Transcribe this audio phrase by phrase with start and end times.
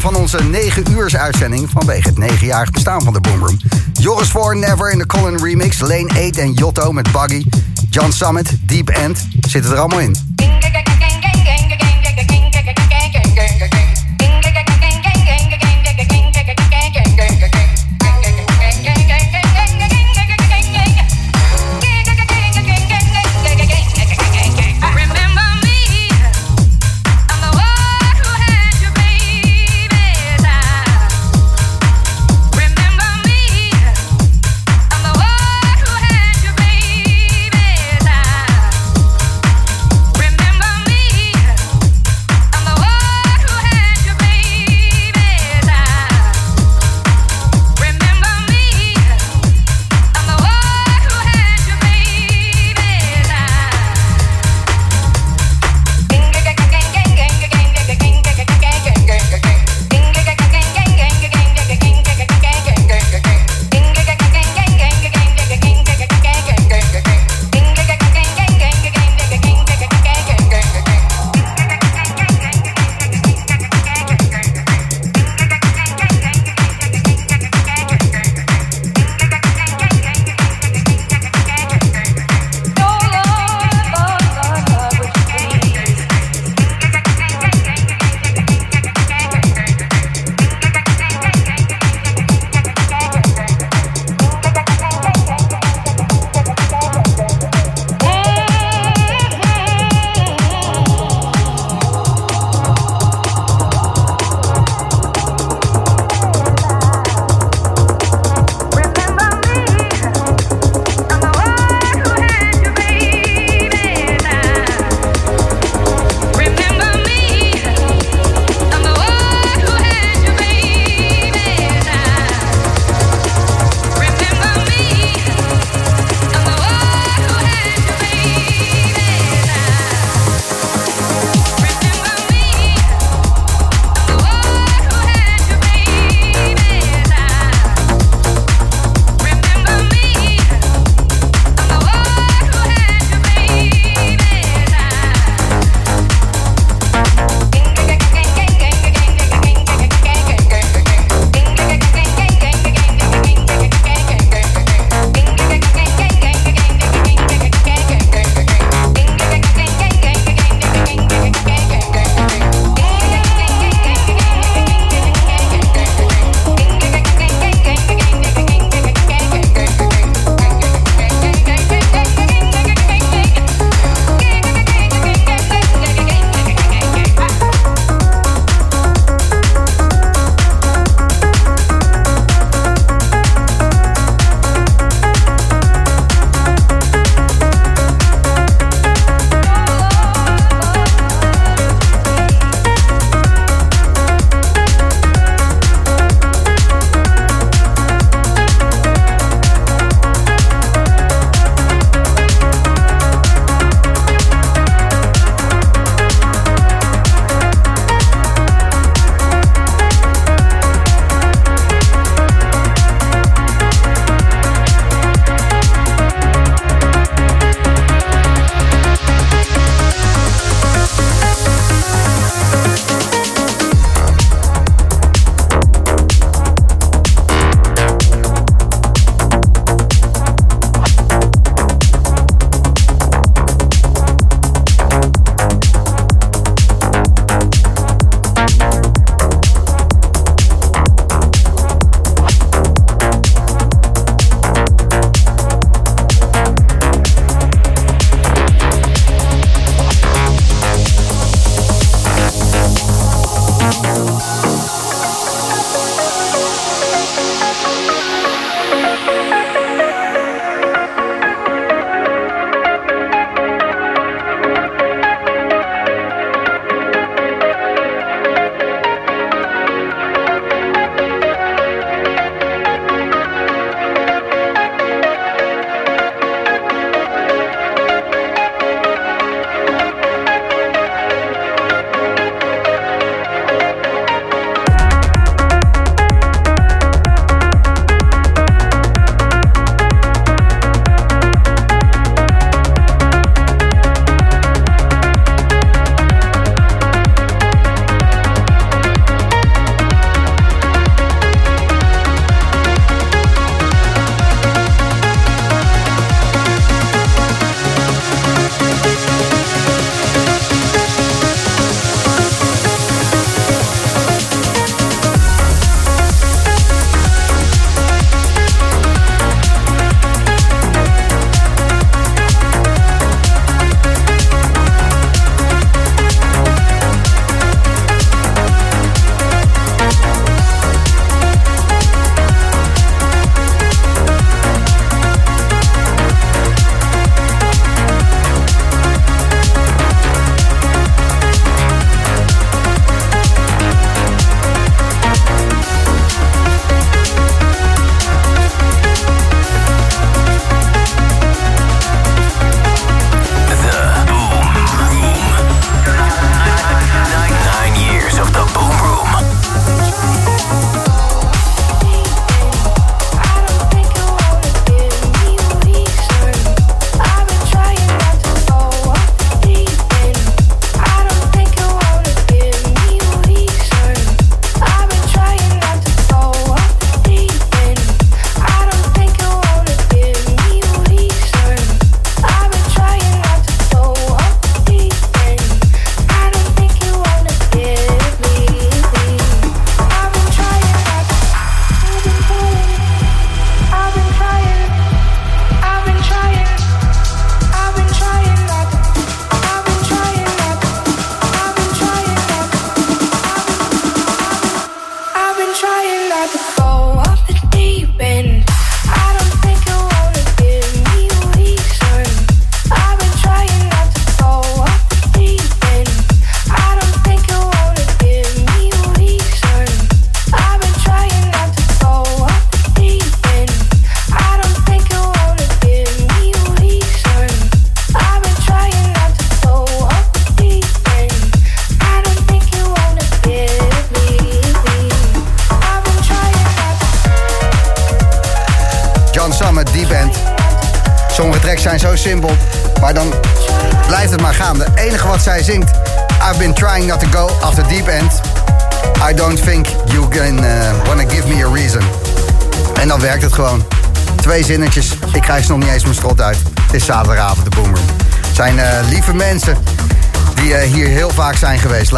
[0.00, 3.56] van onze 9 uurs uitzending vanwege het 9-jarig bestaan van de Boomroom.
[3.92, 7.44] Joris voor Never in de Colin remix, Lane 8 en Jotto met Buggy,
[7.90, 10.29] John Summit, Deep End zitten er allemaal in.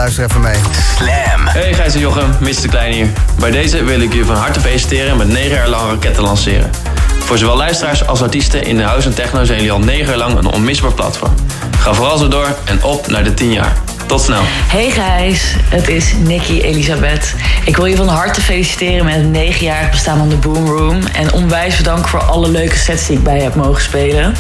[0.03, 0.55] Luister even mee.
[0.97, 1.47] Slam.
[1.47, 2.69] Hey Gijs en Jochem, Mr.
[2.69, 3.07] Klein hier.
[3.39, 6.71] Bij deze wil ik u van harte feliciteren met 9 jaar lang raketten lanceren.
[7.19, 10.17] Voor zowel luisteraars als artiesten in de house en techno zijn jullie al 9 jaar
[10.17, 11.35] lang een onmisbaar platform.
[11.79, 13.73] Ga vooral zo door en op naar de 10 jaar.
[14.07, 14.43] Tot snel.
[14.47, 17.35] Hey Gijs, het is Nikki Elisabeth.
[17.65, 21.01] Ik wil je van harte feliciteren met het negenjarig bestaan van de Boom Room.
[21.13, 24.35] En onwijs bedankt voor alle leuke sets die ik bij je heb mogen spelen.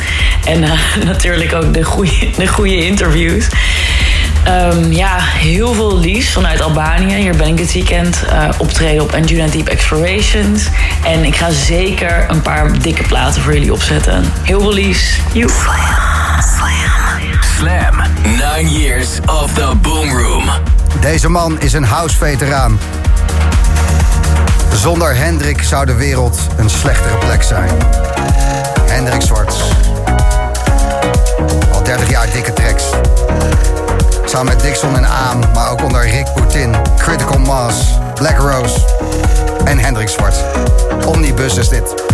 [0.44, 0.70] En uh,
[1.05, 3.47] natuurlijk ook de goede, de goede interviews.
[4.49, 7.15] Um, ja, heel veel liefs vanuit Albanië.
[7.15, 10.69] Hier ben ik dit weekend uh, optreden op Anjuna Deep Explorations.
[11.05, 14.25] En ik ga zeker een paar dikke platen voor jullie opzetten.
[14.43, 15.19] Heel veel liefs.
[15.32, 15.53] Joep.
[17.56, 18.03] Slam.
[18.22, 20.51] Nine years of the Boom Room.
[21.01, 22.79] Deze man is een house-veteraan.
[24.75, 27.70] Zonder Hendrik zou de wereld een slechtere plek zijn.
[28.87, 29.56] Hendrik Zwarts.
[31.72, 32.84] Al 30 jaar dikke tracks.
[34.32, 38.81] Samen met Dixon en Aam, maar ook onder Rick Poutin, Critical Mass, Black Rose
[39.65, 40.39] en Hendrik Zwarts.
[41.06, 42.12] Omnibus is dit.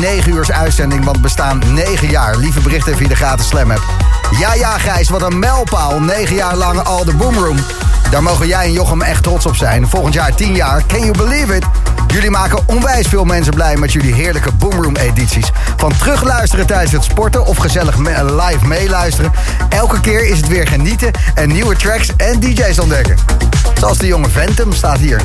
[0.00, 2.36] 9 uur uitzending, want bestaan 9 jaar.
[2.36, 3.82] Lieve berichten via de gratis Slam app.
[4.38, 6.00] Ja, ja, Gijs, wat een mijlpaal.
[6.00, 7.56] 9 jaar lang al de Boomroom.
[8.10, 9.88] Daar mogen jij en Jochem echt trots op zijn.
[9.88, 10.82] Volgend jaar 10 jaar.
[10.86, 11.64] Can you believe it?
[12.06, 15.50] Jullie maken onwijs veel mensen blij met jullie heerlijke Boomroom-edities.
[15.76, 19.32] Van terugluisteren tijdens het sporten of gezellig live meeluisteren.
[19.68, 23.16] Elke keer is het weer genieten en nieuwe tracks en DJ's ontdekken.
[23.74, 25.20] Zoals de jonge Phantom staat hier.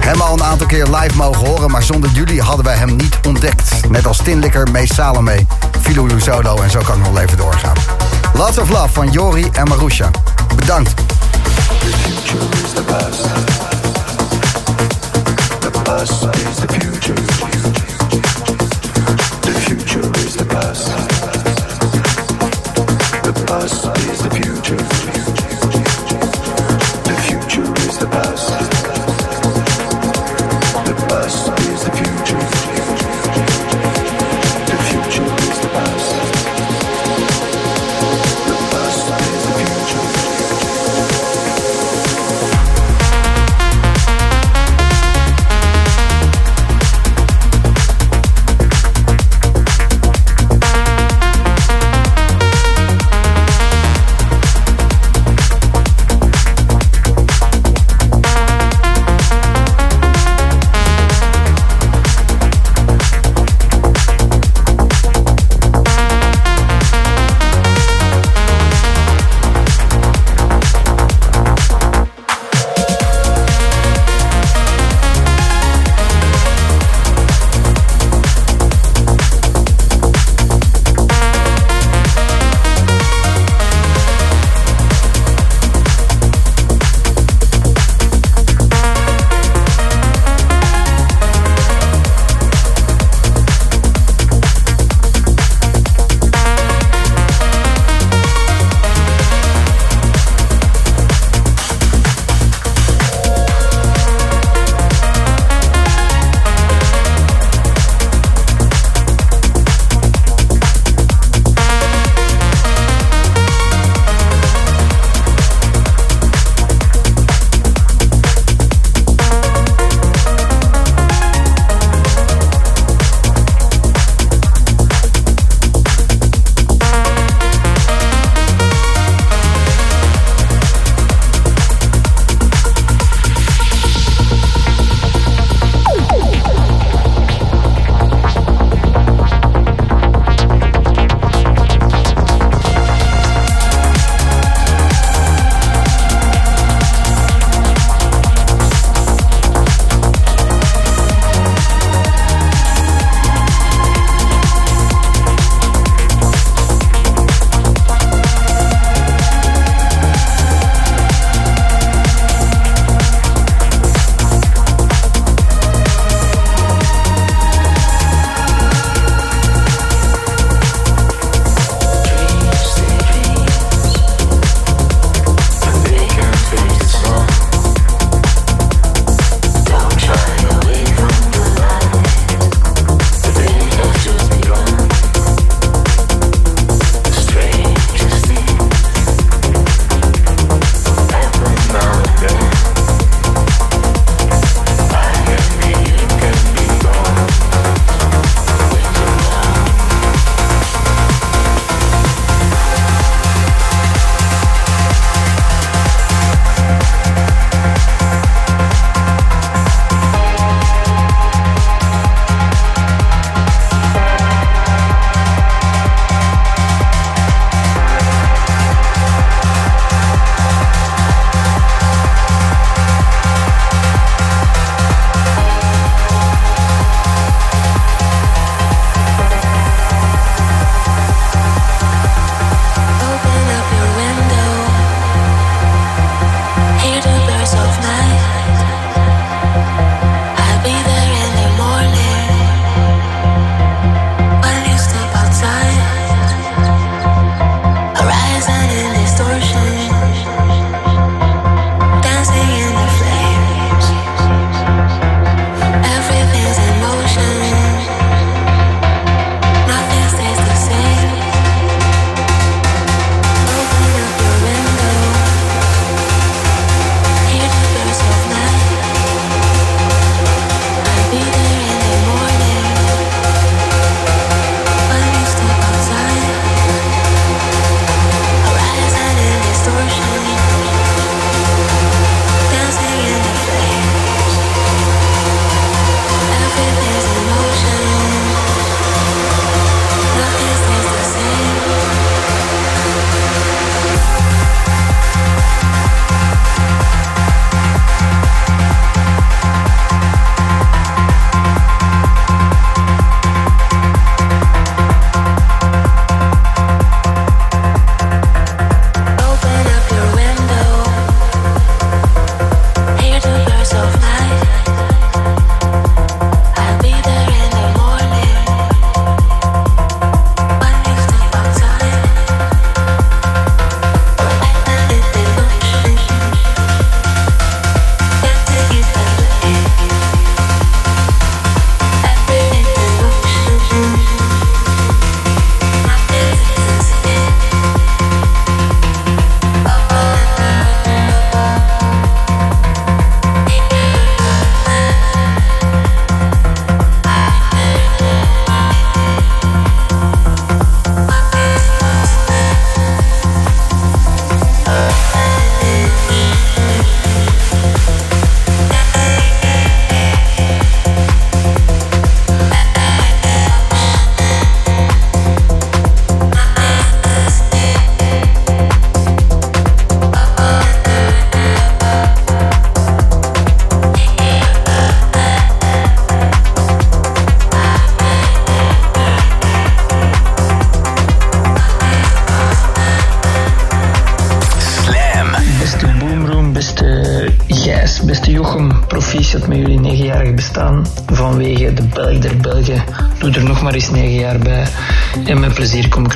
[0.00, 3.18] Hem al een aantal keer live mogen horen, maar zonder jullie hadden wij hem niet
[3.26, 3.88] ontdekt.
[3.88, 5.46] Net als Tinlikker, Mees Salome,
[5.80, 7.76] Filou Solo en zo kan ik nog even doorgaan.
[8.34, 10.10] Lots of Love van Jori en Marusha.
[10.56, 10.94] Bedankt.
[10.94, 11.02] The
[11.92, 12.72] future is
[20.34, 20.99] the past.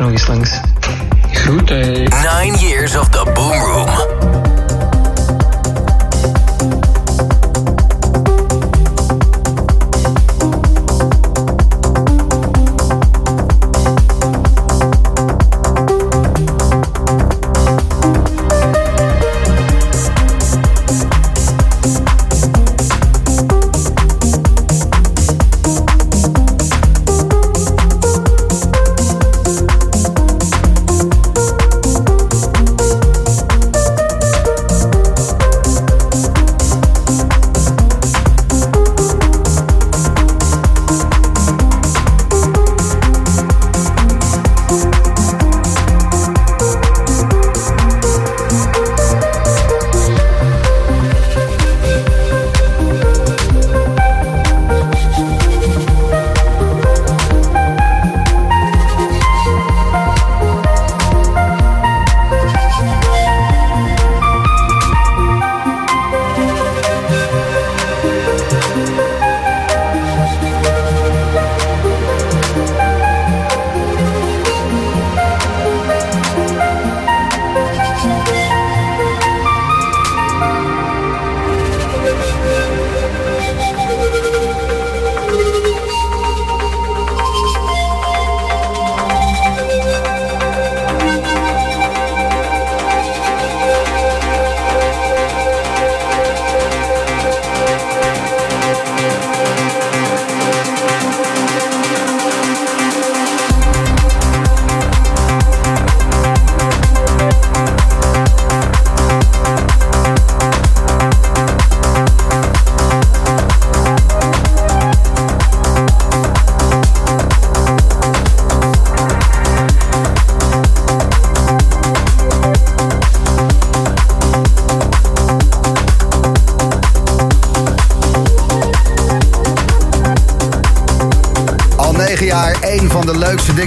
[0.01, 0.54] Met plezier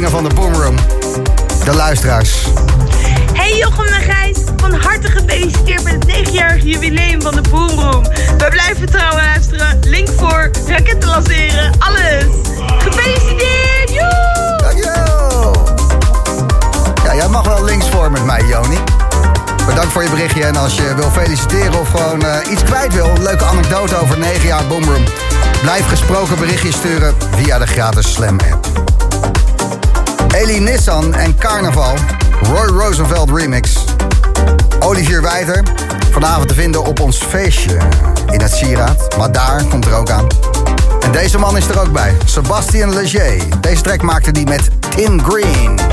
[0.06, 0.76] van de Boomroom.
[1.64, 2.48] De luisteraars.
[3.34, 8.04] Hey Jochem en Gijs, van harte gefeliciteerd met het 9-jarig jubileum van de Boomroom.
[8.38, 12.26] We blijven trouwen luisteren, link voor, raketten lanceren, alles.
[12.78, 14.58] Gefeliciteerd, joe!
[14.58, 15.76] Dankjewel.
[17.04, 18.78] Ja, jij mag wel links voor met mij, Joni.
[19.66, 20.44] Bedankt voor je berichtje.
[20.44, 23.06] En als je wil feliciteren of gewoon eh, iets kwijt wil...
[23.06, 25.04] een leuke anekdote over 9 jaar Boomroom...
[25.62, 28.87] blijf gesproken berichtjes sturen via de gratis Slam-app.
[30.38, 31.96] Eli Nissan en Carnaval.
[32.42, 33.86] Roy Rosenveld remix.
[34.80, 35.64] Olivier Wijter.
[36.12, 37.78] Vanavond te vinden op ons feestje
[38.30, 39.18] in het Sieraad.
[39.18, 40.28] Maar daar komt er ook aan.
[41.00, 42.18] En deze man is er ook bij.
[42.26, 43.62] Sebastian Leger.
[43.62, 45.87] Deze track maakte die met Tim Green.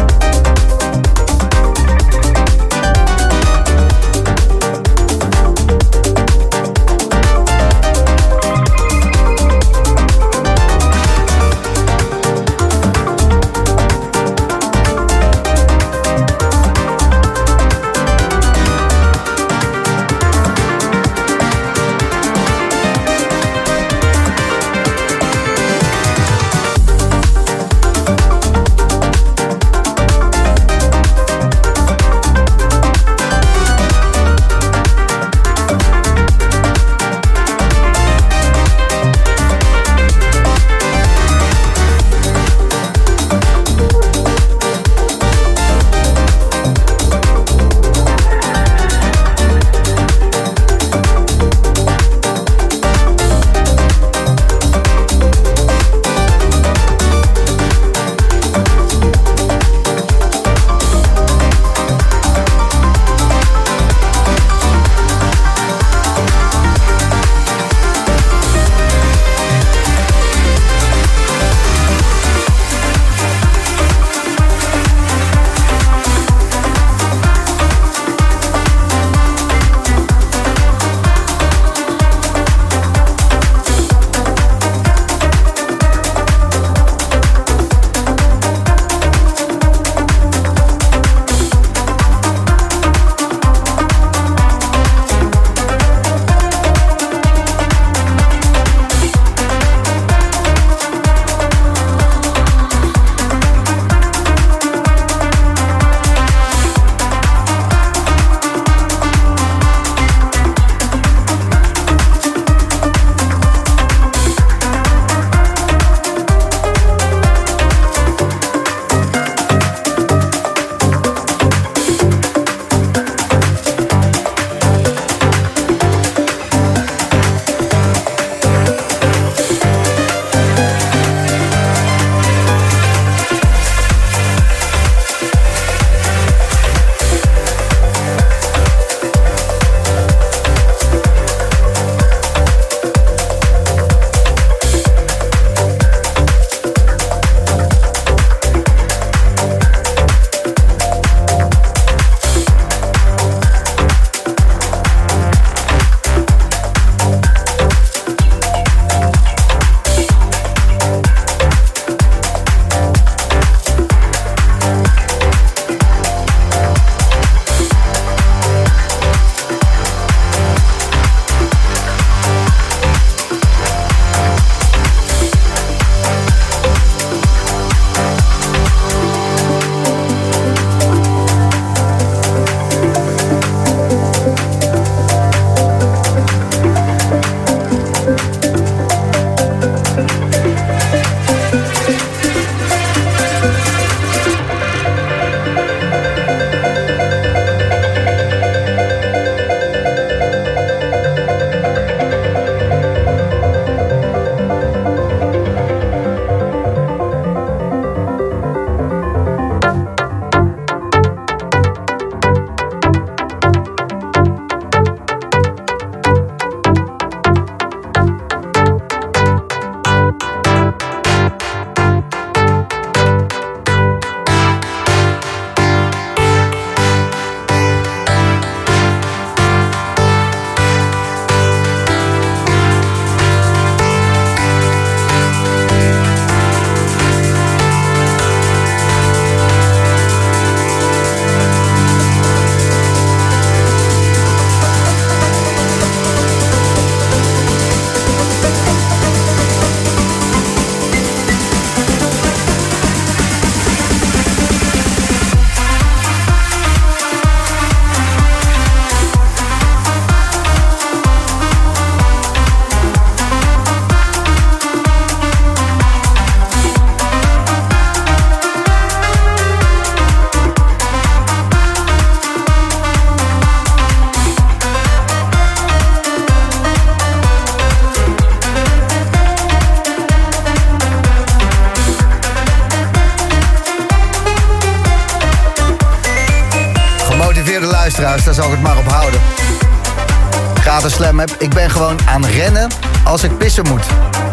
[292.14, 292.70] Aan rennen
[293.05, 293.85] als ik pissen moet.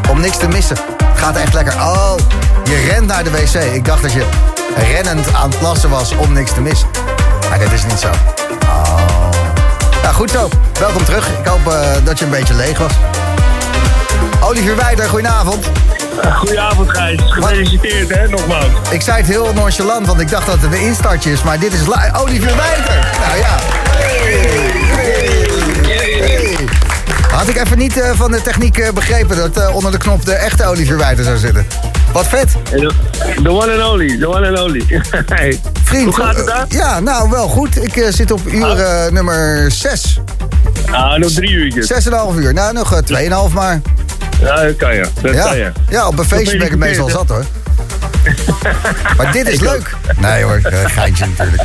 [0.09, 0.77] Om niks te missen.
[1.03, 1.73] Het gaat echt lekker.
[1.73, 2.15] Oh,
[2.63, 3.53] je rent naar de wc.
[3.73, 4.25] Ik dacht dat je
[4.75, 6.87] rennend aan het plassen was om niks te missen.
[7.49, 8.07] Maar dit is niet zo.
[8.63, 9.29] Oh.
[10.01, 10.49] Nou, goed zo.
[10.79, 11.27] Welkom terug.
[11.27, 12.91] Ik hoop uh, dat je een beetje leeg was.
[14.41, 15.65] Olivier Wijder, goedenavond.
[16.33, 18.65] Goedenavond Gijs, gefeliciteerd hè, nogmaals.
[18.89, 21.73] Ik zei het heel nonchalant, want ik dacht dat het een instartje is, maar dit
[21.73, 21.79] is
[22.13, 23.11] Olivier Wijder.
[23.25, 24.90] Nou ja.
[27.31, 30.25] Had ik even niet uh, van de techniek uh, begrepen dat uh, onder de knop
[30.25, 31.67] de echte Olivier Wijder zou zitten.
[32.13, 32.57] Wat vet.
[33.43, 34.83] The one and only, the one and only.
[35.35, 35.59] hey.
[35.83, 36.65] Vriend, Hoe gaat het daar?
[36.69, 37.83] Ja, nou wel goed.
[37.83, 39.11] Ik zit op uur ah.
[39.11, 40.19] nummer 6.
[40.91, 42.07] Ah, nog drie uurtjes.
[42.07, 42.53] 6,5 uur.
[42.53, 43.01] Nou, nog
[43.49, 43.81] 2,5 maar.
[44.41, 45.05] Ja, dat kan je.
[45.21, 45.43] Dat ja.
[45.43, 45.71] kan je.
[45.89, 47.45] Ja, op een feestje ben ik het meestal zat hoor.
[49.17, 49.95] maar dit is leuk.
[50.17, 51.63] Nee hoor, geintje natuurlijk.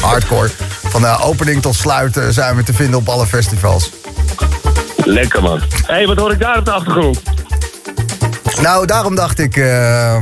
[0.00, 0.48] Hardcore.
[0.88, 3.90] Van de opening tot sluiten zijn we te vinden op alle festivals.
[5.04, 5.58] Lekker man.
[5.58, 7.22] Hé, hey, wat hoor ik daar op de achtergrond?
[8.60, 9.56] Nou, daarom dacht ik...
[9.56, 10.16] Uh,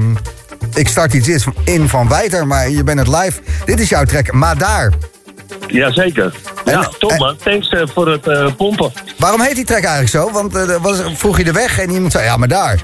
[0.74, 3.40] ik start iets in van Wijter, maar je bent het live.
[3.64, 4.92] Dit is jouw track, maar daar.
[5.66, 6.32] Jazeker.
[6.64, 7.36] Ja, top man.
[7.36, 8.92] Thanks uh, voor het uh, pompen.
[9.18, 10.32] Waarom heet die track eigenlijk zo?
[10.32, 12.80] Want uh, was, vroeg je de weg en iemand zei, ja, maar daar.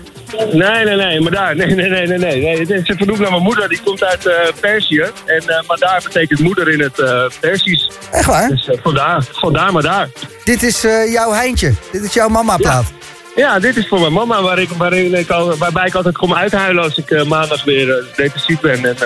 [0.53, 1.57] Nee, nee, nee, maar daar.
[1.67, 2.43] Nee, nee, nee, nee.
[2.43, 2.83] nee.
[2.83, 4.29] is vernoemd naar mijn moeder, die komt uit
[4.61, 5.11] Perzië.
[5.27, 7.91] En maar daar betekent moeder in het Persisch.
[8.13, 8.49] Echt waar?
[8.49, 10.09] Dus vandaar, vandaar maar daar.
[10.47, 11.75] Dit is jouw Heintje.
[11.93, 12.85] Dit is jouw mama-plaat.
[13.35, 13.47] Ja.
[13.47, 13.59] ja.
[13.59, 16.83] dit is voor mijn mama, waar ik, waarin ik al, waarbij ik altijd kom uithuilen
[16.83, 18.85] als ik maandag weer depressief ben.
[18.85, 18.97] En,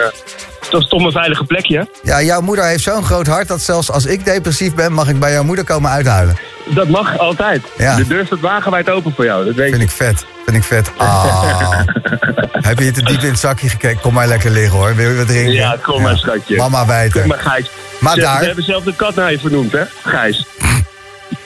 [0.71, 1.89] dat is toch mijn veilige plekje.
[2.03, 5.19] Ja, jouw moeder heeft zo'n groot hart dat zelfs als ik depressief ben, mag ik
[5.19, 6.37] bij jouw moeder komen uithuilen.
[6.67, 7.63] Dat mag altijd.
[7.77, 7.97] Ja.
[7.97, 9.45] De deur staat wagenwijd open voor jou.
[9.45, 10.25] Dat weet Vind ik vet.
[10.45, 10.91] Vind ik vet.
[10.97, 11.81] Ah.
[12.69, 14.01] Heb je te diep in het zakje gekeken?
[14.01, 14.95] Kom maar lekker liggen hoor.
[14.95, 15.53] Wil je wat drinken?
[15.53, 16.57] Ja, kom maar schatje.
[16.57, 17.21] Mama wijten.
[17.21, 17.71] Kom maar Gijs.
[18.01, 18.39] Maar ze, daar...
[18.39, 20.47] Ze hebben zelf de kat naar je vernoemd hè, Gijs.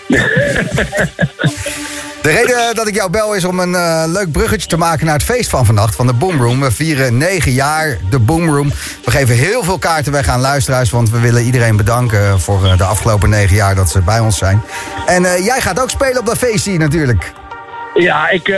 [2.25, 5.15] De reden dat ik jou bel is om een uh, leuk bruggetje te maken naar
[5.15, 6.61] het feest van vannacht van de Boomroom.
[6.61, 8.69] We vieren negen jaar de Boomroom.
[9.05, 12.79] We geven heel veel kaarten weg aan luisteraars, want we willen iedereen bedanken voor uh,
[12.79, 14.63] de afgelopen negen jaar dat ze bij ons zijn.
[15.07, 17.33] En uh, jij gaat ook spelen op dat feest hier natuurlijk.
[17.95, 18.49] Ja, ik,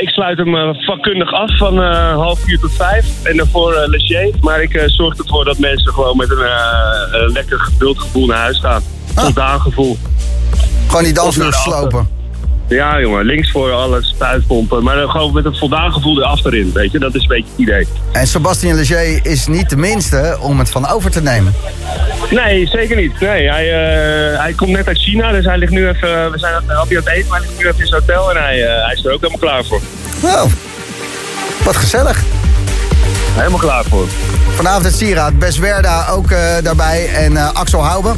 [0.00, 1.78] ik sluit hem vakkundig af van
[2.14, 3.06] half vier tot vijf.
[3.22, 4.34] En daarvoor uh, Leger.
[4.40, 8.82] Maar ik zorg ervoor dat mensen gewoon met een lekker geduld gevoel naar huis gaan.
[9.16, 9.24] Ah.
[9.24, 9.98] Voldaan gevoel.
[10.86, 12.08] Gewoon die dansvloer slopen.
[12.68, 14.82] Ja, jongen, links voor alles, spuitpompen.
[14.82, 16.98] Maar dan gewoon met een voldaan gevoel achterin, weet je.
[16.98, 17.86] Dat is een beetje het idee.
[18.12, 21.54] En Sebastien Leger is niet de minste om het van over te nemen.
[22.30, 23.20] Nee, zeker niet.
[23.20, 26.32] Nee, hij, uh, hij komt net uit China, dus hij ligt nu even...
[26.32, 28.58] We zijn aan het eten, maar hij ligt nu even in zijn hotel en hij,
[28.58, 29.80] uh, hij is er ook helemaal klaar voor.
[30.22, 30.44] Oh,
[31.64, 32.22] wat gezellig.
[33.32, 34.06] Helemaal klaar voor.
[34.54, 35.38] Vanavond het sieraad.
[35.38, 38.16] Bes Werda ook uh, daarbij en Axel Houben.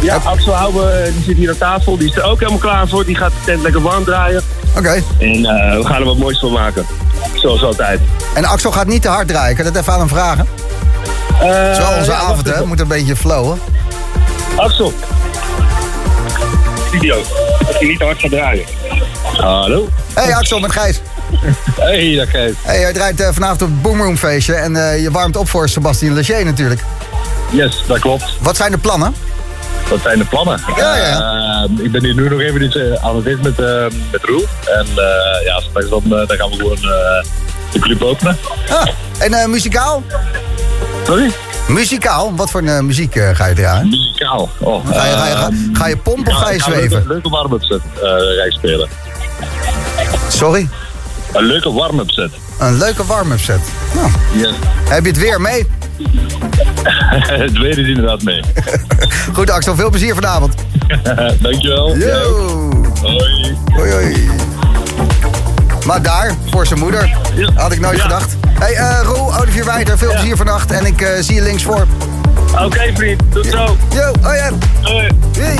[0.00, 1.96] Ja, Axel Houben die zit hier aan tafel.
[1.96, 3.04] Die is er ook helemaal klaar voor.
[3.04, 4.42] Die gaat de tent lekker warm draaien.
[4.68, 4.78] Oké.
[4.78, 5.02] Okay.
[5.18, 6.86] En uh, we gaan er wat moois van maken.
[7.34, 8.00] Zoals altijd.
[8.34, 9.56] En Axel gaat niet te hard draaien.
[9.56, 10.46] Kan je dat even aan hem vragen?
[11.34, 12.66] Het is wel onze ja, avond, hè?
[12.66, 13.58] Moet een beetje flowen.
[14.56, 14.92] Axel.
[16.90, 17.16] Video.
[17.58, 18.64] Dat hij niet te hard gaat draaien.
[19.36, 19.88] Hallo.
[20.14, 21.00] Hey Axel, met Gijs.
[21.80, 22.52] Hey, dat Gijs.
[22.62, 24.54] Hey, jij draait uh, vanavond op het Boomroom feestje.
[24.54, 26.80] En uh, je warmt op voor Sebastien Leger natuurlijk.
[27.50, 28.24] Yes, dat klopt.
[28.40, 29.14] Wat zijn de plannen?
[29.90, 30.60] Wat zijn de plannen?
[30.76, 31.64] Ja, ja.
[31.78, 33.58] Uh, ik ben hier nu nog even iets aan het eten met,
[34.10, 34.44] met Roel.
[34.78, 34.86] En
[35.44, 36.80] ja, straks dan, dan gaan we gewoon
[37.72, 38.38] de club openen.
[38.68, 38.86] Ah,
[39.18, 40.02] en muzikaal?
[41.06, 41.30] Sorry?
[41.68, 42.34] Muzikaal?
[42.34, 43.88] Wat voor uh, muziek uh, ga je draaien?
[43.88, 44.48] Muzikaal?
[44.58, 46.96] Oh, ga, je, ga, je, ga, ga je pompen of ga je zweven?
[46.96, 48.88] Een leuke warm-up set uh, ga ik spelen.
[50.28, 50.68] Sorry?
[51.32, 52.30] Een leuke warm-up set.
[52.58, 53.60] Een leuke warm-up set.
[53.94, 54.54] Nou, yes.
[54.88, 55.66] Heb je het weer mee?
[57.44, 58.40] het weer is inderdaad mee.
[59.34, 60.54] Goed Axel, veel plezier vanavond.
[61.42, 61.96] Dankjewel.
[61.96, 62.70] Yo.
[63.02, 63.56] Hoi.
[63.72, 64.30] Hoi hoi.
[65.86, 67.16] Maar daar, voor zijn moeder,
[67.54, 68.02] had ik nooit ja.
[68.02, 68.36] gedacht.
[68.48, 71.86] Hey, uh, Roel, Olivier Wijter, veel plezier vannacht en ik uh, zie je links voor.
[72.52, 73.76] Oké okay, vriend, tot zo.
[73.94, 74.50] Yo, oh ja.
[74.82, 75.08] Hoi.
[75.38, 75.56] Hey.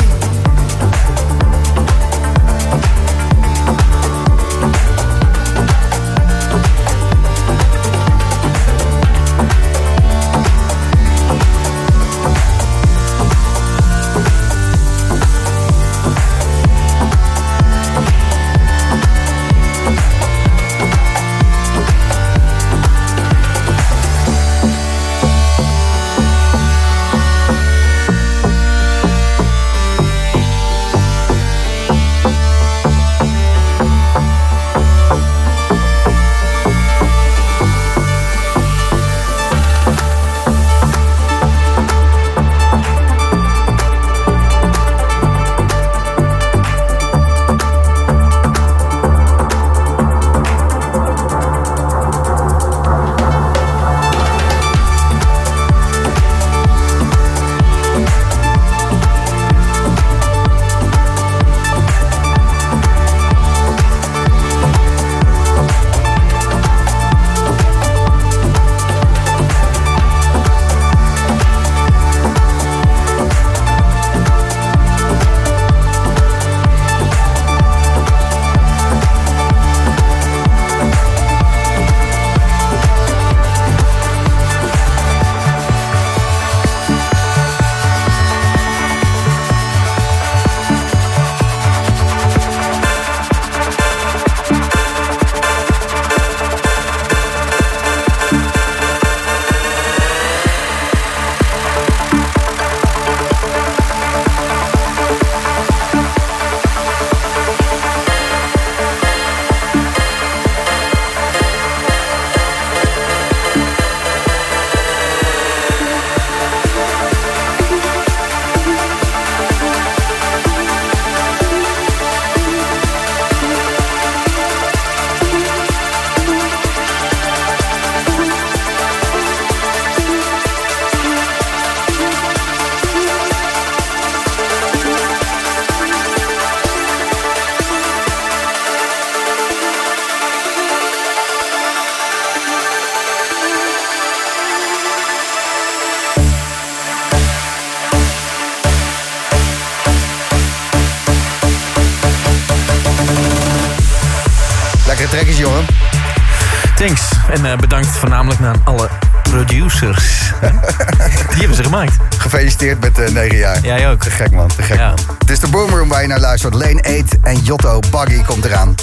[162.61, 163.61] Gefeliciteerd met de 9 jaar.
[163.63, 164.01] Jij ook.
[164.01, 164.89] Te gek man, te gek Ja.
[164.89, 164.99] man.
[165.19, 166.55] Het is de Boomroom waar je naar luistert.
[166.55, 168.75] Lane 8 en Jotto Buggy komt eraan.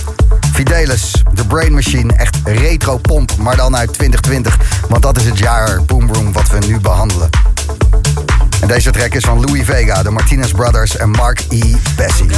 [0.54, 4.58] Fidelis, The Brain Machine, echt retro pomp, maar dan uit 2020.
[4.90, 7.30] Want dat is het jaar Boomroom wat we nu behandelen.
[8.62, 11.76] En deze track is van Louis Vega, de Martinez Brothers en Mark E.
[11.96, 12.30] Bessie.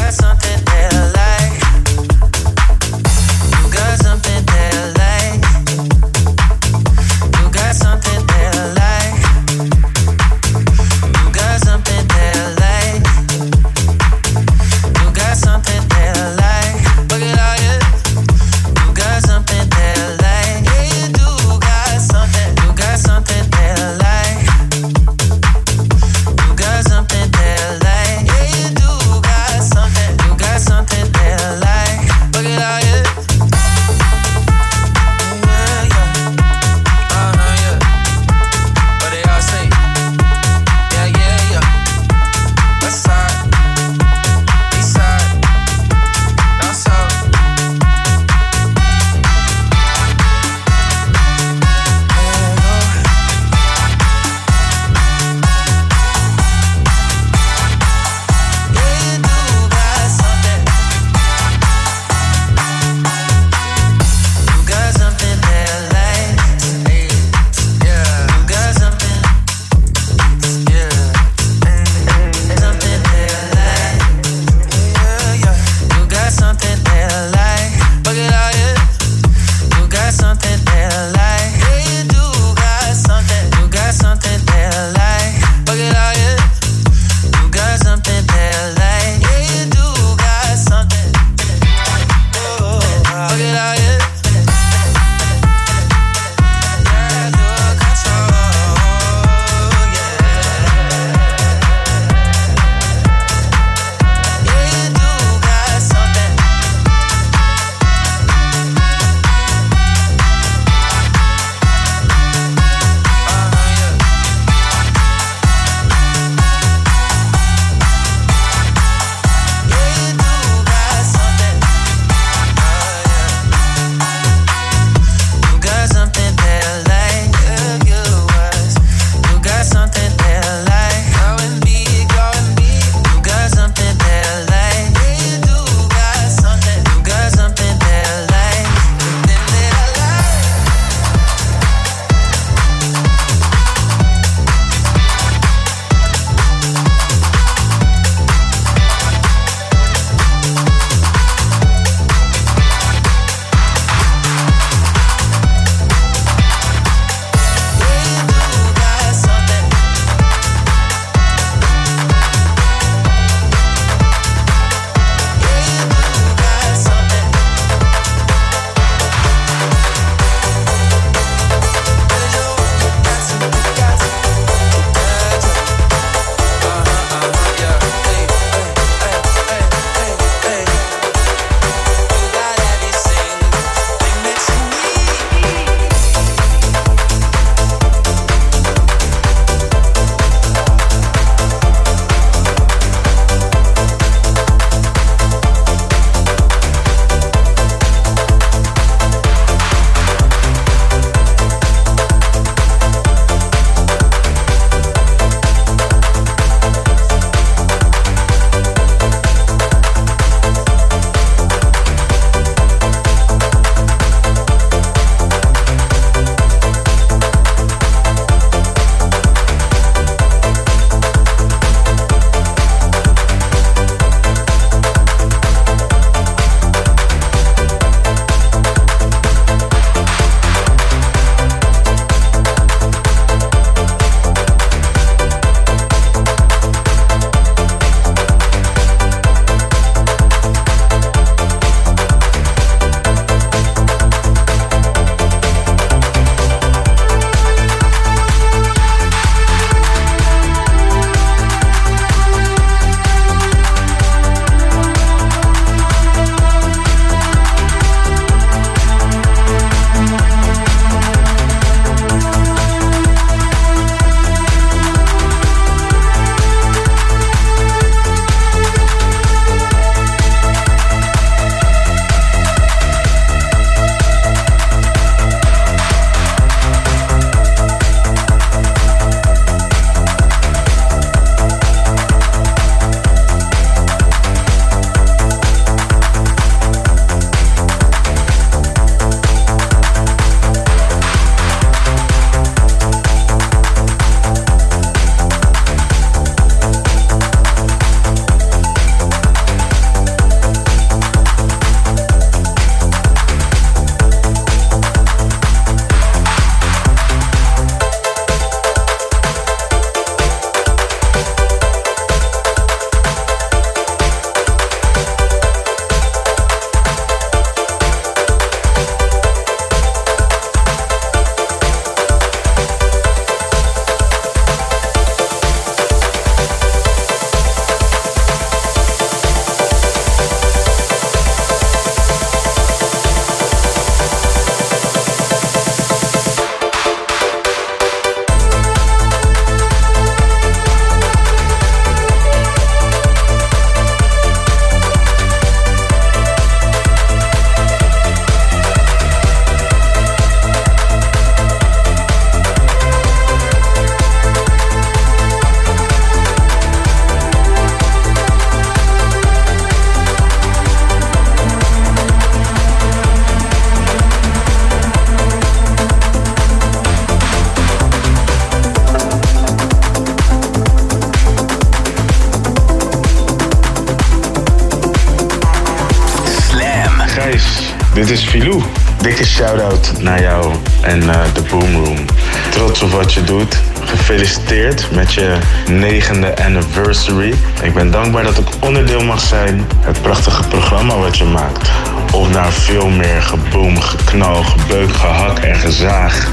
[385.00, 385.38] Met je
[385.70, 387.34] negende anniversary.
[387.62, 389.68] Ik ben dankbaar dat ik onderdeel mag zijn.
[389.80, 391.70] Het prachtige programma wat je maakt.
[392.14, 396.28] Op naar veel meer geboom, geknal, gebeuk, gehak en gezaag.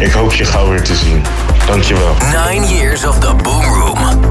[0.00, 1.22] Ik hoop je gauw weer te zien.
[1.66, 2.16] Dankjewel.
[2.48, 4.29] Nine years of the Boom Room.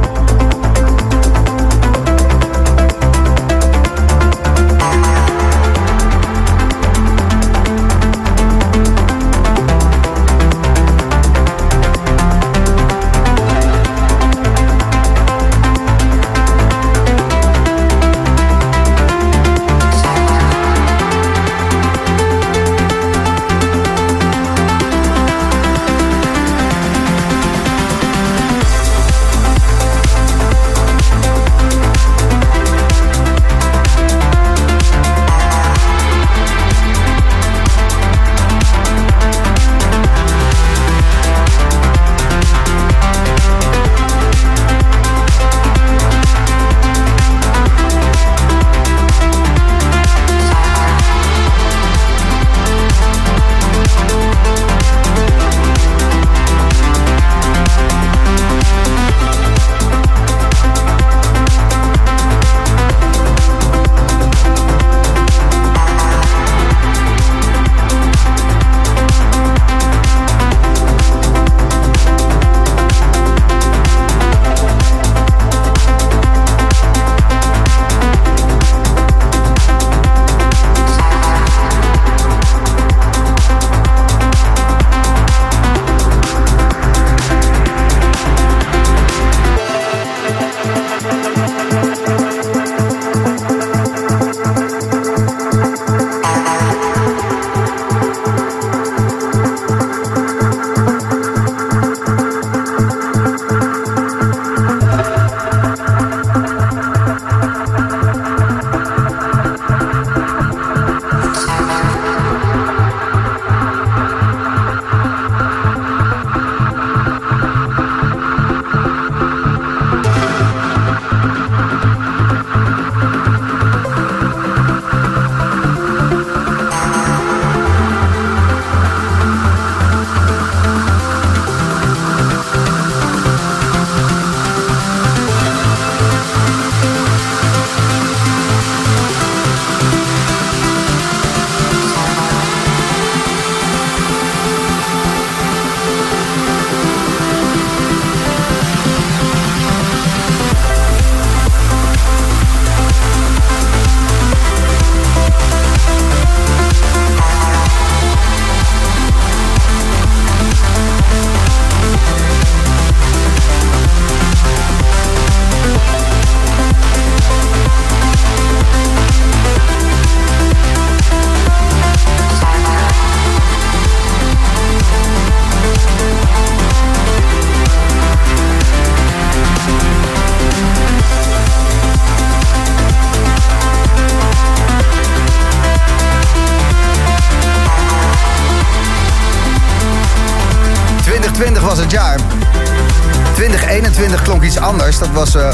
[195.00, 195.50] Dat was eh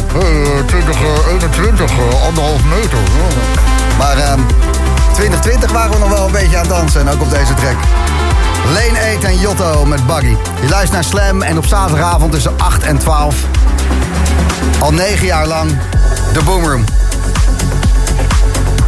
[0.65, 2.97] 2021, eh, anderhalf meter.
[3.97, 4.39] Maar ehm
[5.13, 7.01] 2020 waren we nog wel een beetje aan het dansen.
[7.01, 7.75] En ook op deze track.
[8.73, 10.35] Lane 8 en Jotto met Buggy.
[10.61, 13.35] Je luistert naar Slam en op zaterdagavond tussen 8 en 12.
[14.79, 15.69] Al negen jaar lang
[16.33, 16.83] de Boomroom.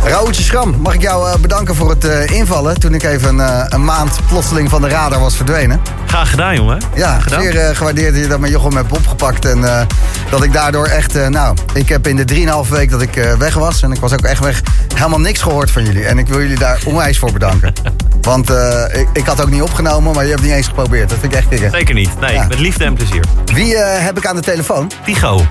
[0.04, 2.80] Raoultje Schram, mag ik jou eh, bedanken voor het eh, invallen...
[2.80, 5.82] toen ik even eh, een maand plotseling van de radar was verdwenen.
[6.08, 6.82] Graag gedaan, jongen.
[6.96, 7.42] Ja, gedaan.
[7.42, 9.46] zeer eh, gewaardeerd dat je dat met Jochem hebt opgepakt.
[9.46, 9.86] En eh,
[10.30, 11.16] dat ik daardoor echt...
[11.16, 12.26] eh, nou, ik heb in de
[12.66, 13.82] 3,5 week dat ik eh, weg was...
[13.82, 14.62] en ik was ook echt weg,
[14.96, 16.06] helemaal niks gehoord van jullie.
[16.06, 17.74] En ik wil jullie daar onwijs voor bedanken.
[18.22, 21.10] Want eh, ik, ik had ook niet opgenomen, maar je hebt niet eens geprobeerd.
[21.10, 21.72] Dat vind ik echt kicken.
[21.72, 22.20] Zeker niet.
[22.20, 22.48] Nee, Ja.
[22.48, 23.24] met liefde en plezier.
[23.54, 24.92] Wie eh, heb ik aan de telefoon?
[25.06, 25.46] Tigo.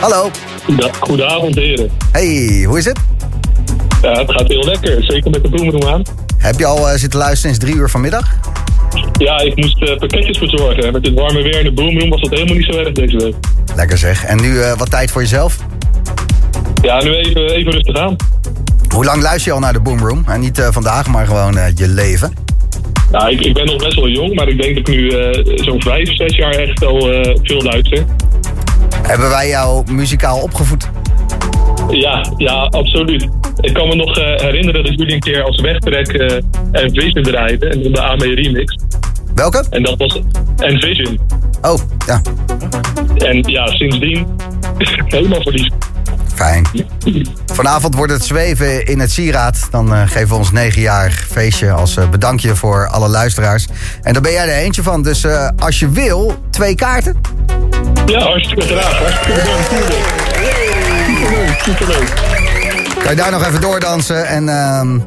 [0.00, 0.30] Hallo.
[1.00, 1.90] Goedenavond, heren.
[2.12, 2.98] Hey, hoe is het?
[4.02, 5.04] Ja, het gaat heel lekker.
[5.04, 6.02] Zeker met de boomroom aan.
[6.38, 8.34] Heb je al eh, zitten luisteren sinds drie uur vanmiddag?
[9.18, 10.84] Ja, ik moest eh, pakketjes verzorgen.
[10.84, 13.16] En met dit warme weer in de boomroom was dat helemaal niet zo erg deze
[13.16, 13.34] week.
[13.78, 14.24] Lekker zeg.
[14.24, 15.56] En nu eh, wat tijd voor jezelf?
[16.82, 18.16] Ja, nu even, even rustig aan.
[18.94, 20.24] Hoe lang luister je al naar de Boomroom?
[20.26, 22.32] En niet eh, vandaag, maar gewoon eh, je leven.
[23.10, 25.10] Nou, ik, ik ben nog best wel jong, maar ik denk dat ik nu
[25.64, 27.00] zo'n vijf, zes jaar echt al
[27.42, 28.04] veel luister.
[29.02, 30.90] Hebben wij jou muzikaal opgevoed?
[31.90, 33.28] Ja, ja, absoluut.
[33.60, 36.08] Ik kan me nog herinneren dat jullie een keer als wegtrek
[36.72, 37.70] en Vision draaiden.
[37.70, 38.76] En de AME remix.
[39.34, 39.64] Welke?
[39.70, 40.20] En dat was
[40.56, 41.20] Envision.
[41.62, 42.20] Oh, ja.
[43.18, 44.26] En ja, sindsdien
[45.06, 45.74] helemaal verliefd.
[46.34, 46.66] Fijn.
[47.46, 49.68] Vanavond wordt het zweven in het sieraad.
[49.70, 53.66] Dan eh, geven we ons negenjarig feestje als eh, bedankje voor alle luisteraars.
[54.02, 55.02] En daar ben jij er eentje van.
[55.02, 57.20] Dus eh, als je wil, twee kaarten.
[58.06, 58.98] Ja, hartstikke graag.
[58.98, 59.68] Hartstikke bedankt.
[59.68, 60.06] tuurlijk.
[61.06, 62.12] Superleuk, superleuk.
[62.98, 64.26] Kan je daar nog even doordansen.
[64.26, 64.98] En ehm,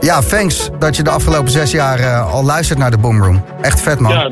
[0.00, 3.44] ja, thanks dat je de afgelopen zes jaar al luistert naar de Boomroom.
[3.60, 4.12] Echt vet, man.
[4.12, 4.30] Ja,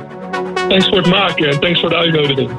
[0.69, 2.51] thanks voor het maken en thanks voor de uitnodiging.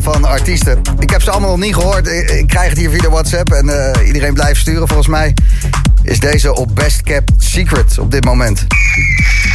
[0.00, 0.80] Van artiesten.
[0.98, 2.08] Ik heb ze allemaal nog niet gehoord.
[2.08, 4.86] Ik, krijg het hier via WhatsApp en eh, iedereen blijft sturen.
[4.86, 5.34] Volgens mij
[6.02, 8.66] is deze op Best Kept Secret op dit moment.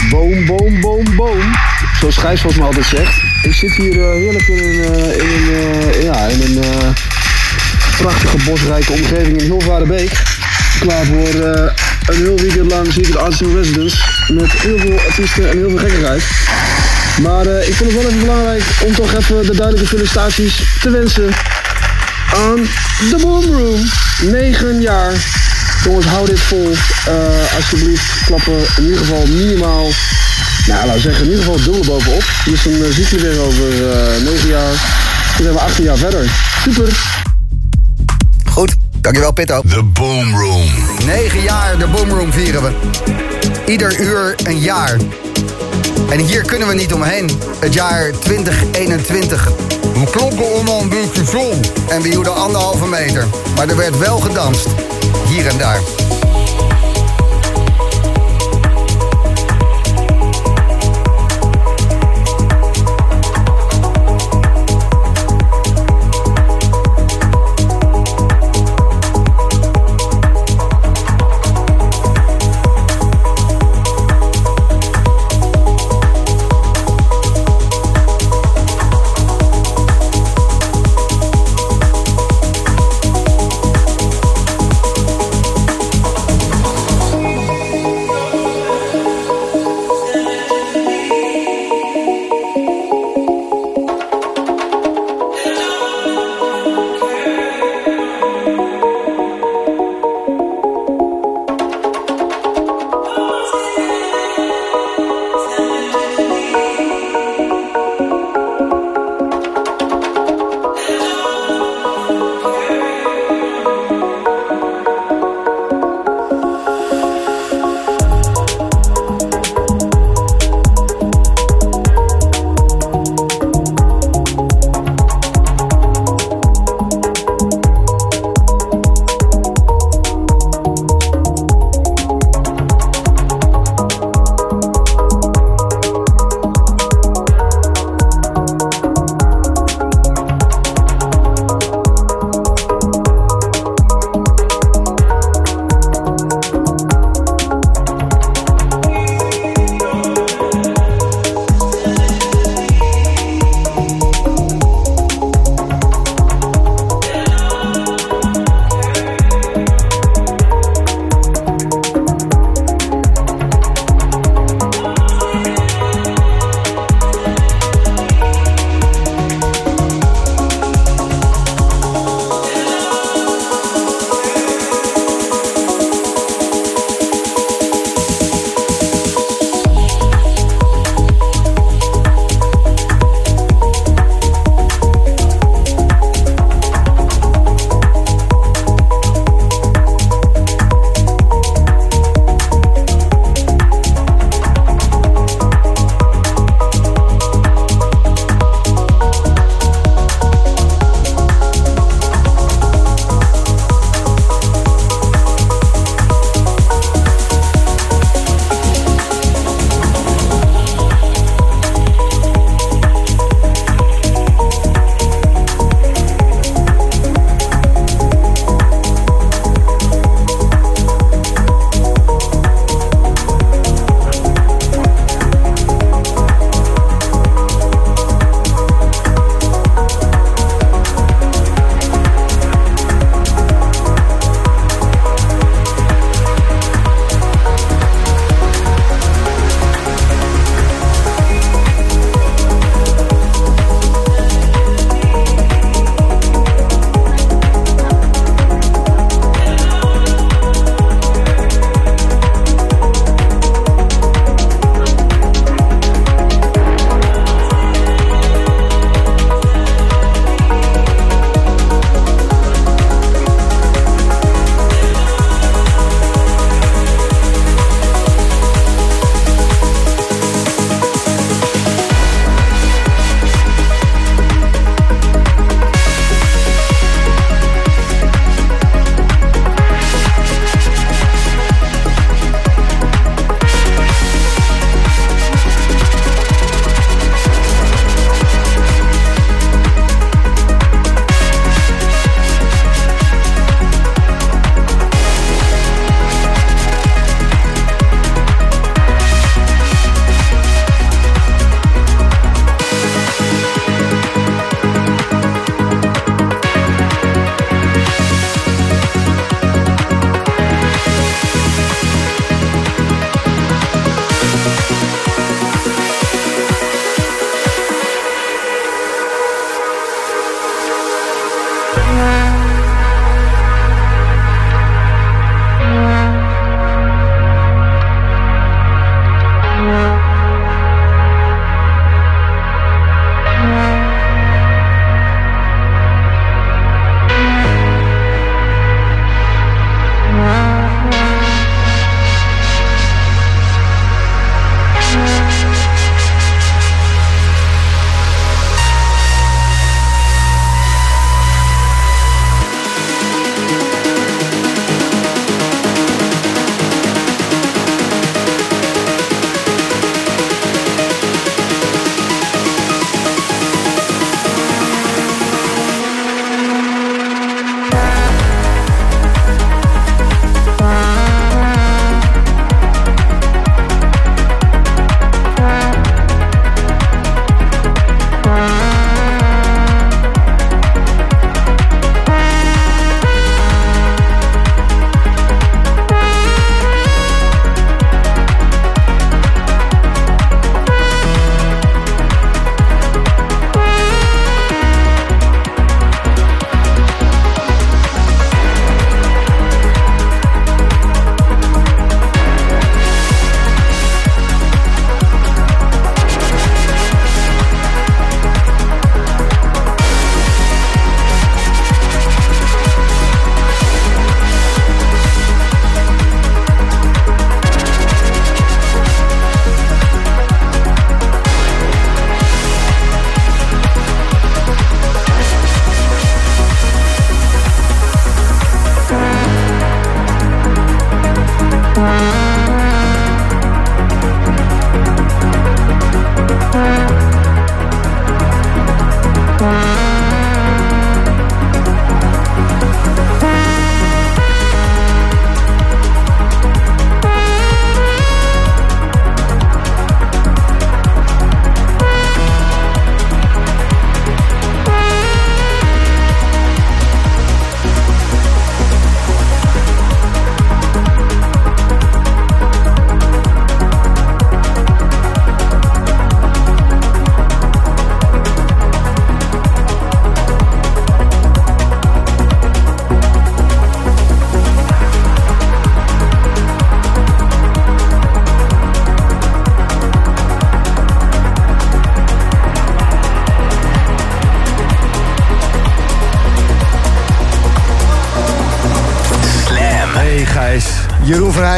[0.10, 1.56] Boom, boom, boom, boom.
[2.00, 3.22] Zoals Gijs volgens mij altijd zegt.
[3.44, 6.94] Ik zit hier eh, heerlijk in een, eh, in een, ja, in een
[7.98, 10.12] prachtige bosrijke omgeving in Hilvarenbeek.
[10.80, 11.36] Klaar voor
[12.06, 13.98] een heel weekend lang Secret Artist in Residence.
[14.28, 16.24] Met heel veel artiesten en heel veel gekkigheid.
[17.20, 20.90] Maar eh, ik vond het wel even belangrijk om toch even de duidelijke felicitaties te
[20.90, 21.30] wensen
[22.34, 22.56] aan
[23.10, 23.80] de Boomroom.
[24.22, 25.14] 9 jaar.
[25.84, 26.72] Jongens, hou dit vol.
[27.06, 29.88] Eh, alsjeblieft, klappen in ieder geval minimaal.
[30.66, 32.24] Nou, laten we zeggen, in ieder geval dubbel bovenop.
[32.46, 34.74] Hier is een ziekte weer over eh 9 jaar.
[35.36, 36.32] Dan zijn we 18 jaar verder.
[36.64, 36.90] Super.
[38.46, 39.62] Goed, dankjewel Pitto.
[39.70, 40.70] The Boom Room.
[41.06, 42.72] 9 jaar de Boomroom vieren we.
[43.66, 44.98] Ieder uur een jaar.
[46.12, 47.30] En hier kunnen we niet omheen.
[47.60, 49.52] Het jaar 2021.
[49.94, 51.54] We klonken allemaal een beetje vol.
[51.90, 53.28] En we hielden anderhalve meter.
[53.56, 54.68] Maar er werd wel gedanst.
[55.28, 56.01] Hier en daar.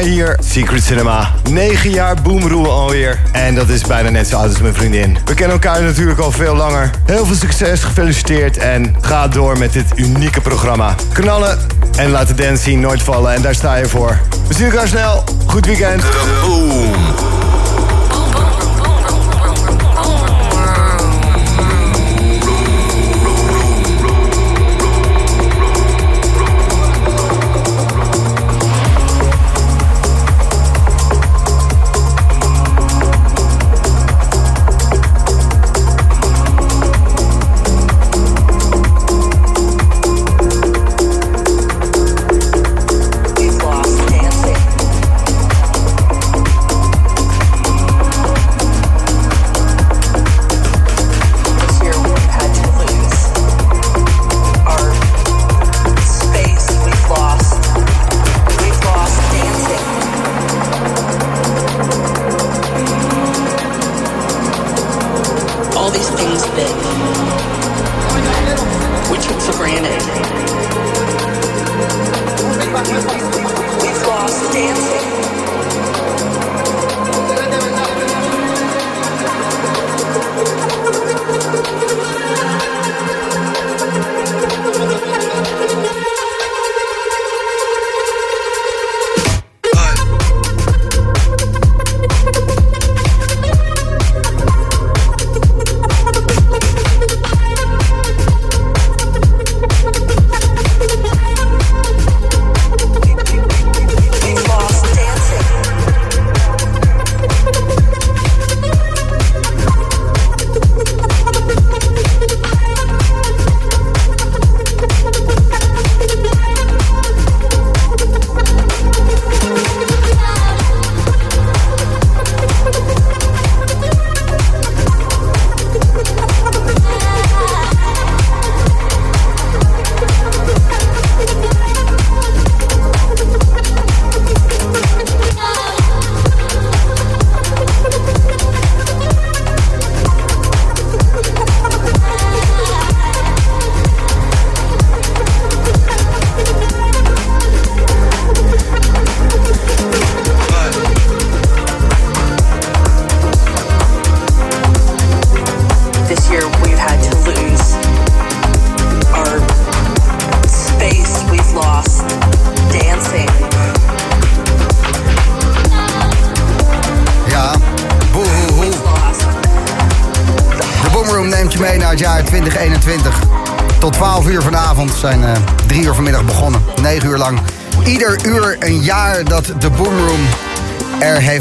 [0.03, 1.31] Hier, Secret Cinema.
[1.49, 3.19] 9 jaar boomroe alweer.
[3.31, 5.17] En dat is bijna net zo oud als mijn vriendin.
[5.25, 6.89] We kennen elkaar natuurlijk al veel langer.
[7.05, 10.95] Heel veel succes, gefeliciteerd en ga door met dit unieke programma.
[11.13, 11.57] Knallen
[11.97, 14.19] en laat de dance scene nooit vallen en daar sta je voor.
[14.47, 15.23] We zien elkaar snel.
[15.45, 16.03] Goed weekend.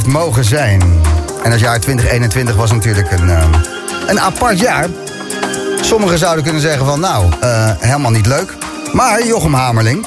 [0.03, 0.83] Heeft mogen zijn.
[1.43, 3.45] En het jaar 2021 was natuurlijk een, eh,
[4.07, 4.87] een apart jaar.
[5.81, 8.55] Sommigen zouden kunnen zeggen van nou, eh, helemaal niet leuk.
[8.93, 10.07] Maar Jochem Hamerling,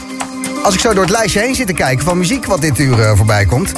[0.63, 3.01] als ik zo door het lijstje heen zit te kijken van muziek wat dit uur
[3.01, 3.71] eh, voorbij komt.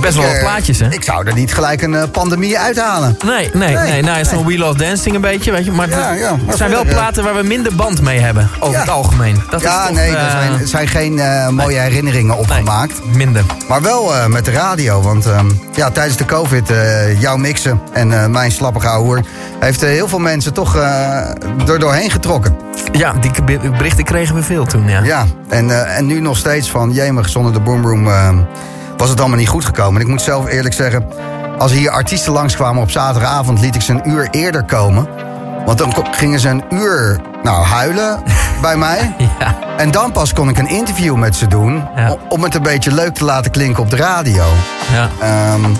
[0.00, 0.92] Best wel wat plaatjes, hè?
[0.92, 3.16] Ik zou er niet gelijk een pandemie uithalen.
[3.24, 4.02] Nee, nee, nee.
[4.02, 5.72] nou, het is van We Love Dancing een beetje, weet je.
[5.72, 8.74] Maar, Ja, ja, maar het zijn wel platen waar we minder band mee hebben, over
[8.74, 8.80] Ja.
[8.80, 9.42] het algemeen.
[9.50, 13.04] Dat ja, is toch, nee, er eh, zijn, er zijn geen eh, mooie herinneringen opgemaakt.
[13.04, 13.44] minder.
[13.68, 15.02] Maar wel eh, met de radio.
[15.02, 16.72] Want ehm, ja, tijdens de COVID,
[17.18, 19.20] jouw mixen en mijn slappe hoer...
[19.60, 22.56] heeft heel veel mensen toch er doorheen getrokken.
[22.92, 25.02] Ja, die be- berichten kregen we veel toen, ja.
[25.02, 26.92] Ja, en, en nu nog steeds van...
[26.92, 28.28] jemig, zonder de Boomroom eh,
[28.96, 29.94] was het allemaal niet goed gekomen.
[29.94, 31.06] En ik moet zelf eerlijk zeggen...
[31.58, 33.60] als hier artiesten langskwamen op zaterdagavond...
[33.60, 35.08] liet ik ze een uur eerder komen.
[35.66, 38.22] Want dan gingen ze een uur nou, huilen
[38.60, 39.14] bij mij.
[39.76, 41.88] En dan pas kon ik een interview met ze doen...
[42.28, 44.44] om het een beetje leuk te laten klinken op de radio.
[44.92, 45.08] Ja.
[45.20, 45.70] Ehm,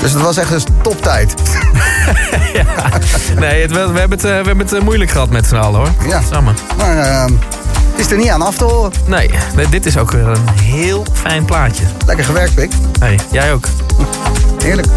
[0.00, 1.34] dus het was echt een toptijd.
[3.38, 5.56] Nee, het, we, we hebben het, eh, we hebben het eh, moeilijk gehad met z'n
[5.56, 6.08] allen, hoor.
[6.08, 6.20] Ja.
[6.30, 6.56] Samen.
[6.76, 7.32] Maar ehm,
[7.90, 8.92] het is er niet aan af te horen.
[9.06, 11.84] Nee, nee, dit is ook weer een heel fijn plaatje.
[12.06, 12.72] Lekker gewerkt, Pik.
[13.00, 13.66] Hey, jij ook.
[14.62, 14.88] Heerlijk.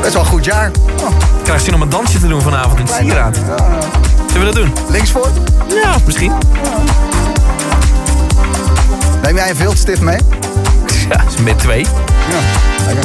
[0.00, 0.70] Best wel een goed jaar.
[1.02, 3.38] Oh, Ik krijg zin om een dansje te doen vanavond in het sieraad.
[4.32, 4.72] Zullen we dat doen?
[4.90, 5.28] Links voor?
[5.68, 6.32] Ja, misschien.
[9.22, 10.18] Neem jij een viltstift mee?
[11.08, 11.86] Ja, met twee.
[12.30, 12.40] Ja,
[12.86, 13.04] lekker.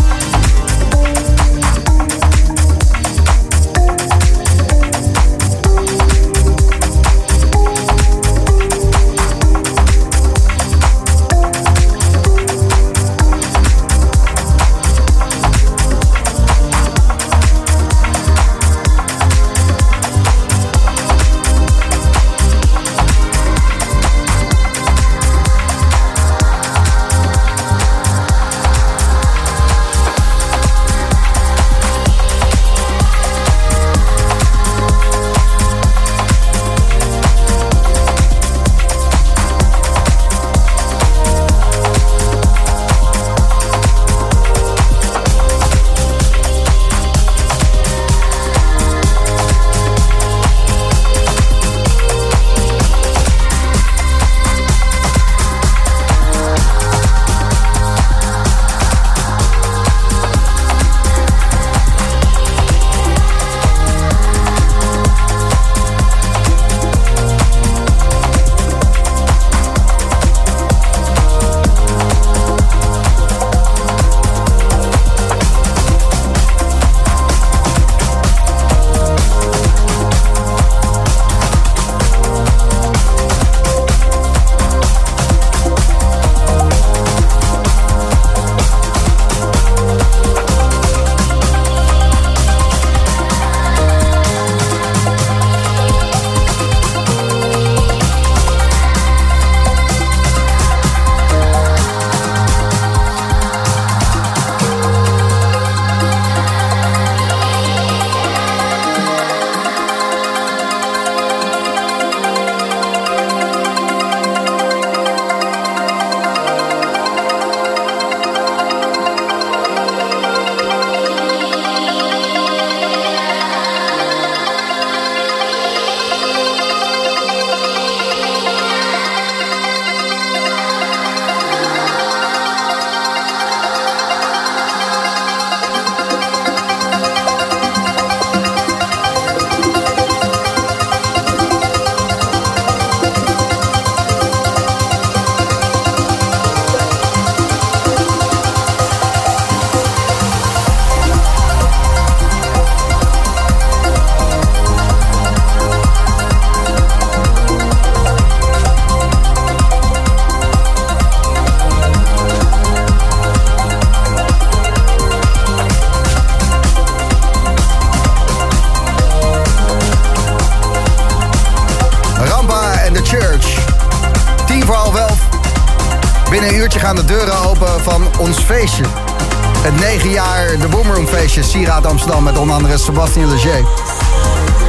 [182.96, 183.66] Sebastien Leger.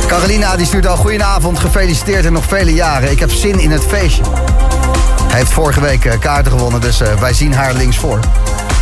[0.06, 3.10] Carolina die stuurt al goedenavond, gefeliciteerd en nog vele jaren.
[3.10, 4.22] Ik heb zin in het feestje.
[5.28, 8.20] Hij heeft vorige week eh, kaarten gewonnen, dus eh, wij zien haar links voor.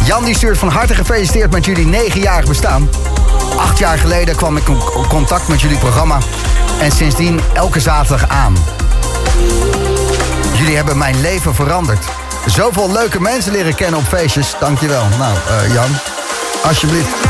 [0.05, 2.89] Jan die stuurt van harte gefeliciteerd met jullie negenjarig bestaan.
[3.57, 6.19] Acht jaar geleden kwam ik in contact met jullie programma.
[6.81, 8.57] En sindsdien elke zaterdag aan.
[10.55, 12.05] Jullie hebben mijn leven veranderd.
[12.47, 14.55] Zoveel leuke mensen leren kennen op feestjes.
[14.61, 15.05] Dankjewel.
[15.19, 15.91] Nou, eh, Jan,
[16.63, 17.24] alsjeblieft.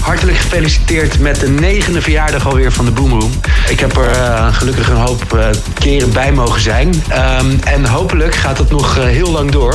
[0.00, 3.32] Hartelijk gefeliciteerd met de negende verjaardag alweer van de Boomroom.
[3.68, 5.46] Ik heb er eh, gelukkig een hoop eh,
[5.78, 7.02] keren bij mogen zijn.
[7.08, 9.74] Ehm, en hopelijk gaat het nog eh, heel lang door.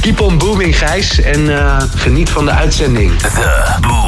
[0.00, 1.20] Keep on booming, Gijs.
[1.20, 1.48] En
[1.94, 3.12] geniet van de uitzending.
[3.80, 4.07] Boom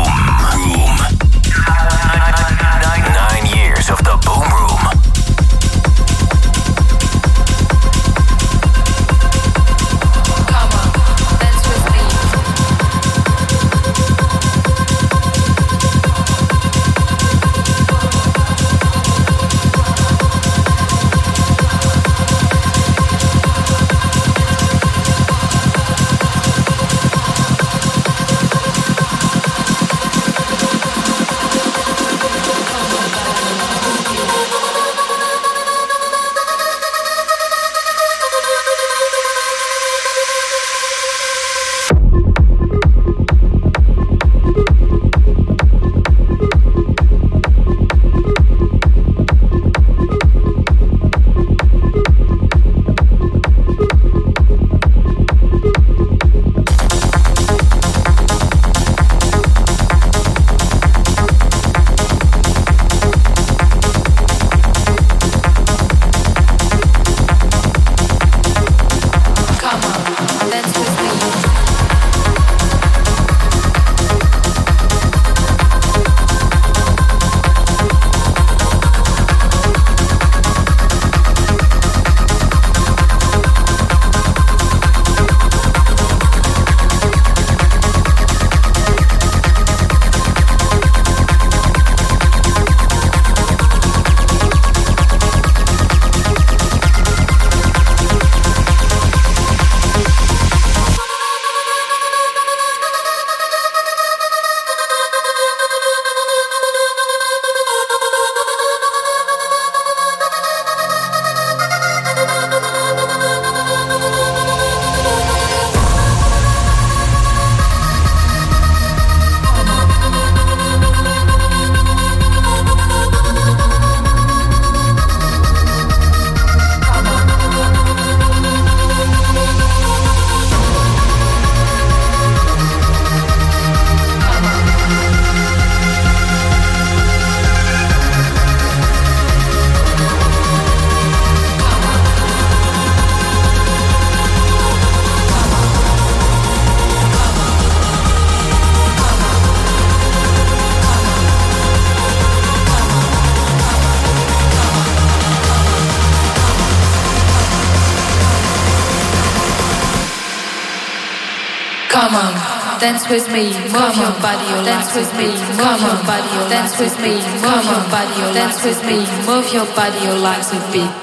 [162.91, 166.77] dance with me, move your body, oh, dance with me, move your body, oh, dance
[166.81, 170.73] with me, move your body, oh, dance with me, move your body, oh, like a
[170.73, 171.00] beat.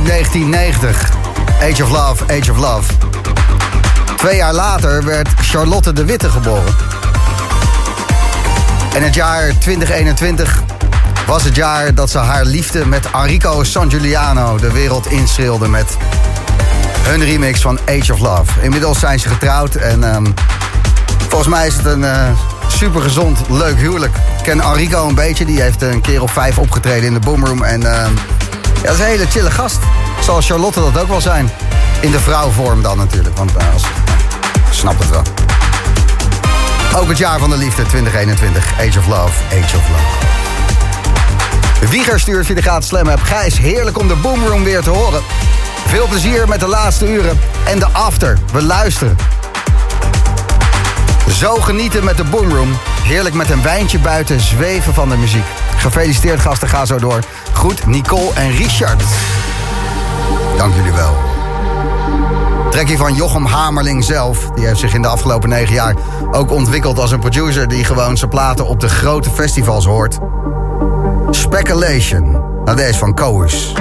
[0.00, 1.10] Uit 1990.
[1.62, 2.92] Age of Love, Age of Love.
[4.16, 6.74] Twee jaar later werd Charlotte de Witte geboren.
[8.94, 10.62] En het jaar 2021
[11.26, 15.96] was het jaar dat ze haar liefde met Enrico San Giuliano de wereld inschreeuwde met
[17.02, 18.60] hun remix van Age of Love.
[18.60, 20.26] Inmiddels zijn ze getrouwd en ehm,
[21.28, 22.30] volgens mij is het een eh,
[22.68, 24.16] super gezond, leuk huwelijk.
[24.16, 27.62] Ik ken Enrico een beetje, die heeft een keer of vijf opgetreden in de Boomroom.
[27.62, 28.12] En ehm,
[28.82, 29.78] dat is een hele chille gast.
[30.20, 31.50] Zal Charlotte dat ook wel zijn.
[32.00, 33.82] In de vrouwvorm dan natuurlijk, want eh, als,
[34.70, 35.22] snap het wel.
[36.96, 38.72] Ook het jaar van de liefde 2021.
[38.72, 40.38] Age of Love, Age of Love.
[41.90, 43.22] Wieger stuurt via de gratis slam app.
[43.22, 45.22] Gijs, heerlijk om de Boomroom weer te horen.
[45.86, 48.38] Veel plezier met de laatste uren en de after.
[48.52, 49.16] We luisteren.
[51.32, 52.78] Zo genieten met de Boomroom.
[53.02, 55.44] Heerlijk met een wijntje buiten zweven van de muziek.
[55.76, 57.20] Gefeliciteerd gasten, ga zo door.
[57.60, 59.02] Goed, Nicole en Richard.
[60.56, 61.16] Dank jullie wel.
[62.70, 64.50] Trekkie van Jochem Hamerling zelf.
[64.54, 65.94] Die heeft zich in de afgelopen negen jaar
[66.30, 67.68] ook ontwikkeld als een producer...
[67.68, 70.18] die gewoon zijn platen op de grote festivals hoort.
[71.30, 72.30] Speculation.
[72.64, 73.72] Nou, deze van Koos.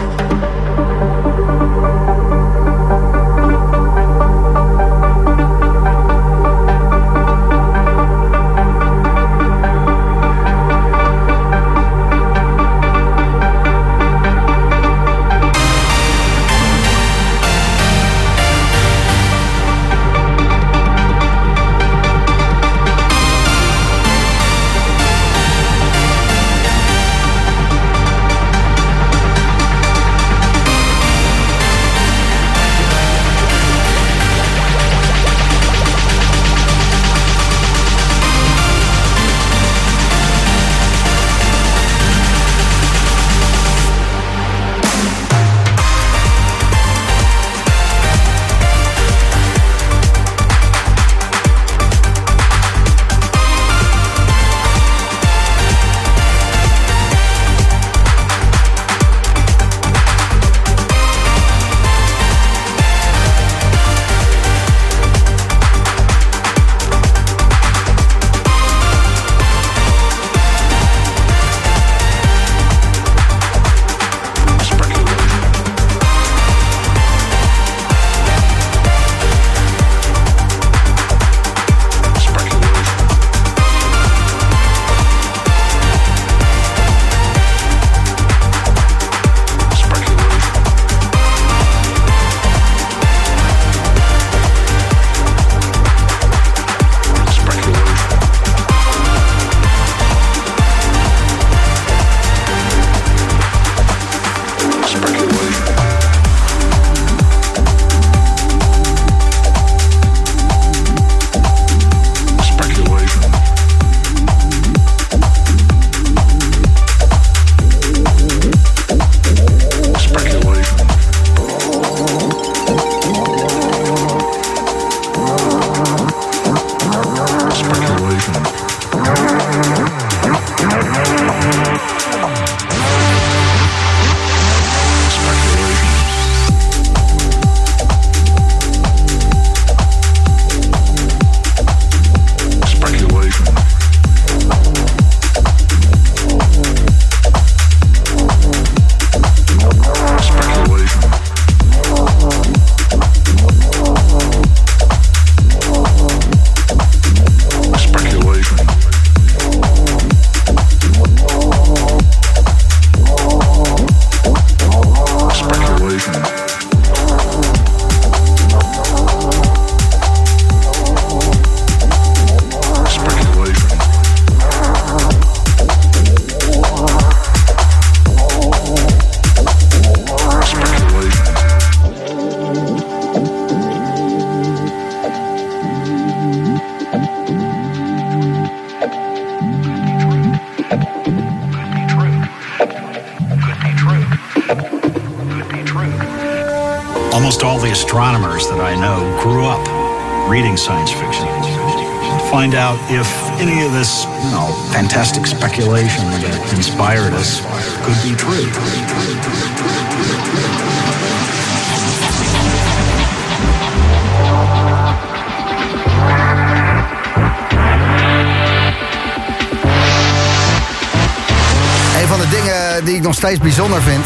[223.30, 224.06] Steeds bijzonder vind.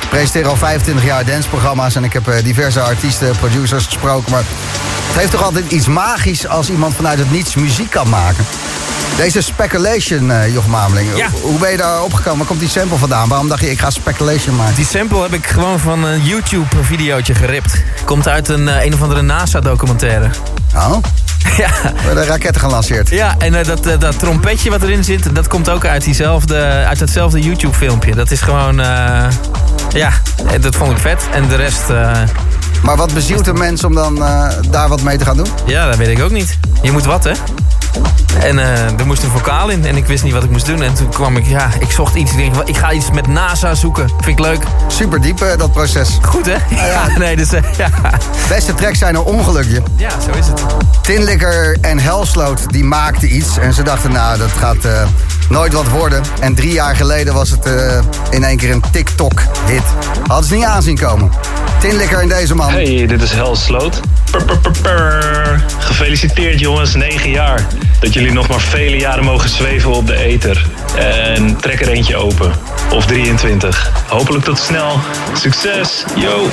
[0.00, 4.30] Ik presenteer al 25 jaar danceprogramma's en ik heb eh, diverse artiesten, producers gesproken.
[4.30, 4.42] Maar
[5.06, 8.44] het heeft toch altijd iets magisch als iemand vanuit het niets muziek kan maken.
[9.16, 11.16] Deze Speculation, eh Jochem Ameling.
[11.16, 11.30] Ja.
[11.30, 12.38] Hoe- Hoe ben je daar opgekomen?
[12.38, 13.28] Waar komt die sample vandaan?
[13.28, 14.74] Waarom dacht je, ik ga Speculation maken?
[14.74, 17.82] Die sample heb ik gewoon van een YouTube-videootje geript.
[18.04, 20.30] Komt uit een, eh, een of andere NASA-documentaire.
[20.76, 20.96] Oh?
[21.62, 21.92] Ja.
[22.04, 23.08] Waar de raketten gelanceerd.
[23.08, 26.84] Ja, en eh, dat, eh, dat trompetje wat erin zit, dat komt ook uit, diezelfde,
[26.88, 28.14] uit datzelfde YouTube-filmpje.
[28.14, 29.24] Dat is gewoon, eh,
[29.88, 30.12] ja,
[30.60, 31.28] dat vond ik vet.
[31.32, 31.88] En de rest...
[32.82, 34.14] Maar wat bezielt een mens om dan
[34.70, 35.46] daar wat mee te gaan doen?
[35.66, 36.58] Ja, dat weet ik ook niet.
[36.82, 37.32] Je moet wat, hè?
[38.42, 40.82] En eh, er moest een vocaal in en ik wist niet wat ik moest doen.
[40.82, 42.30] En toen kwam ik, ja, ik zocht iets.
[42.30, 44.08] Ik denk, ik ga iets met NASA zoeken.
[44.08, 44.62] Vind ik leuk.
[44.88, 46.18] Super diep, eh, dat proces.
[46.22, 46.86] Goed, hè?
[46.86, 47.90] Ja, nee, dus eh, ja.
[48.48, 49.82] Beste tracks zijn een ongelukje.
[49.96, 50.62] Ja, zo is het.
[51.02, 53.58] Tinlikker en Helsloot die maakten iets.
[53.58, 55.02] En ze dachten, nou, dat gaat eh,
[55.48, 56.22] nooit wat worden.
[56.40, 57.98] En drie jaar geleden was het eh,
[58.30, 59.82] in één keer een TikTok-hit.
[60.26, 61.30] Hadden ze niet aanzien komen.
[61.80, 62.70] Tinlikker en deze man.
[62.70, 64.00] Hey, dit is Hel Sloot.
[64.30, 65.64] Pur, pur, pur, pur.
[65.78, 67.66] Gefeliciteerd jongens, 9 jaar.
[68.02, 70.66] Dat jullie nog maar vele jaren mogen zweven op de ether.
[70.96, 72.52] En trek er eentje open.
[72.90, 73.92] Of 23.
[74.08, 75.00] Hopelijk tot snel.
[75.34, 76.48] Succes, yo!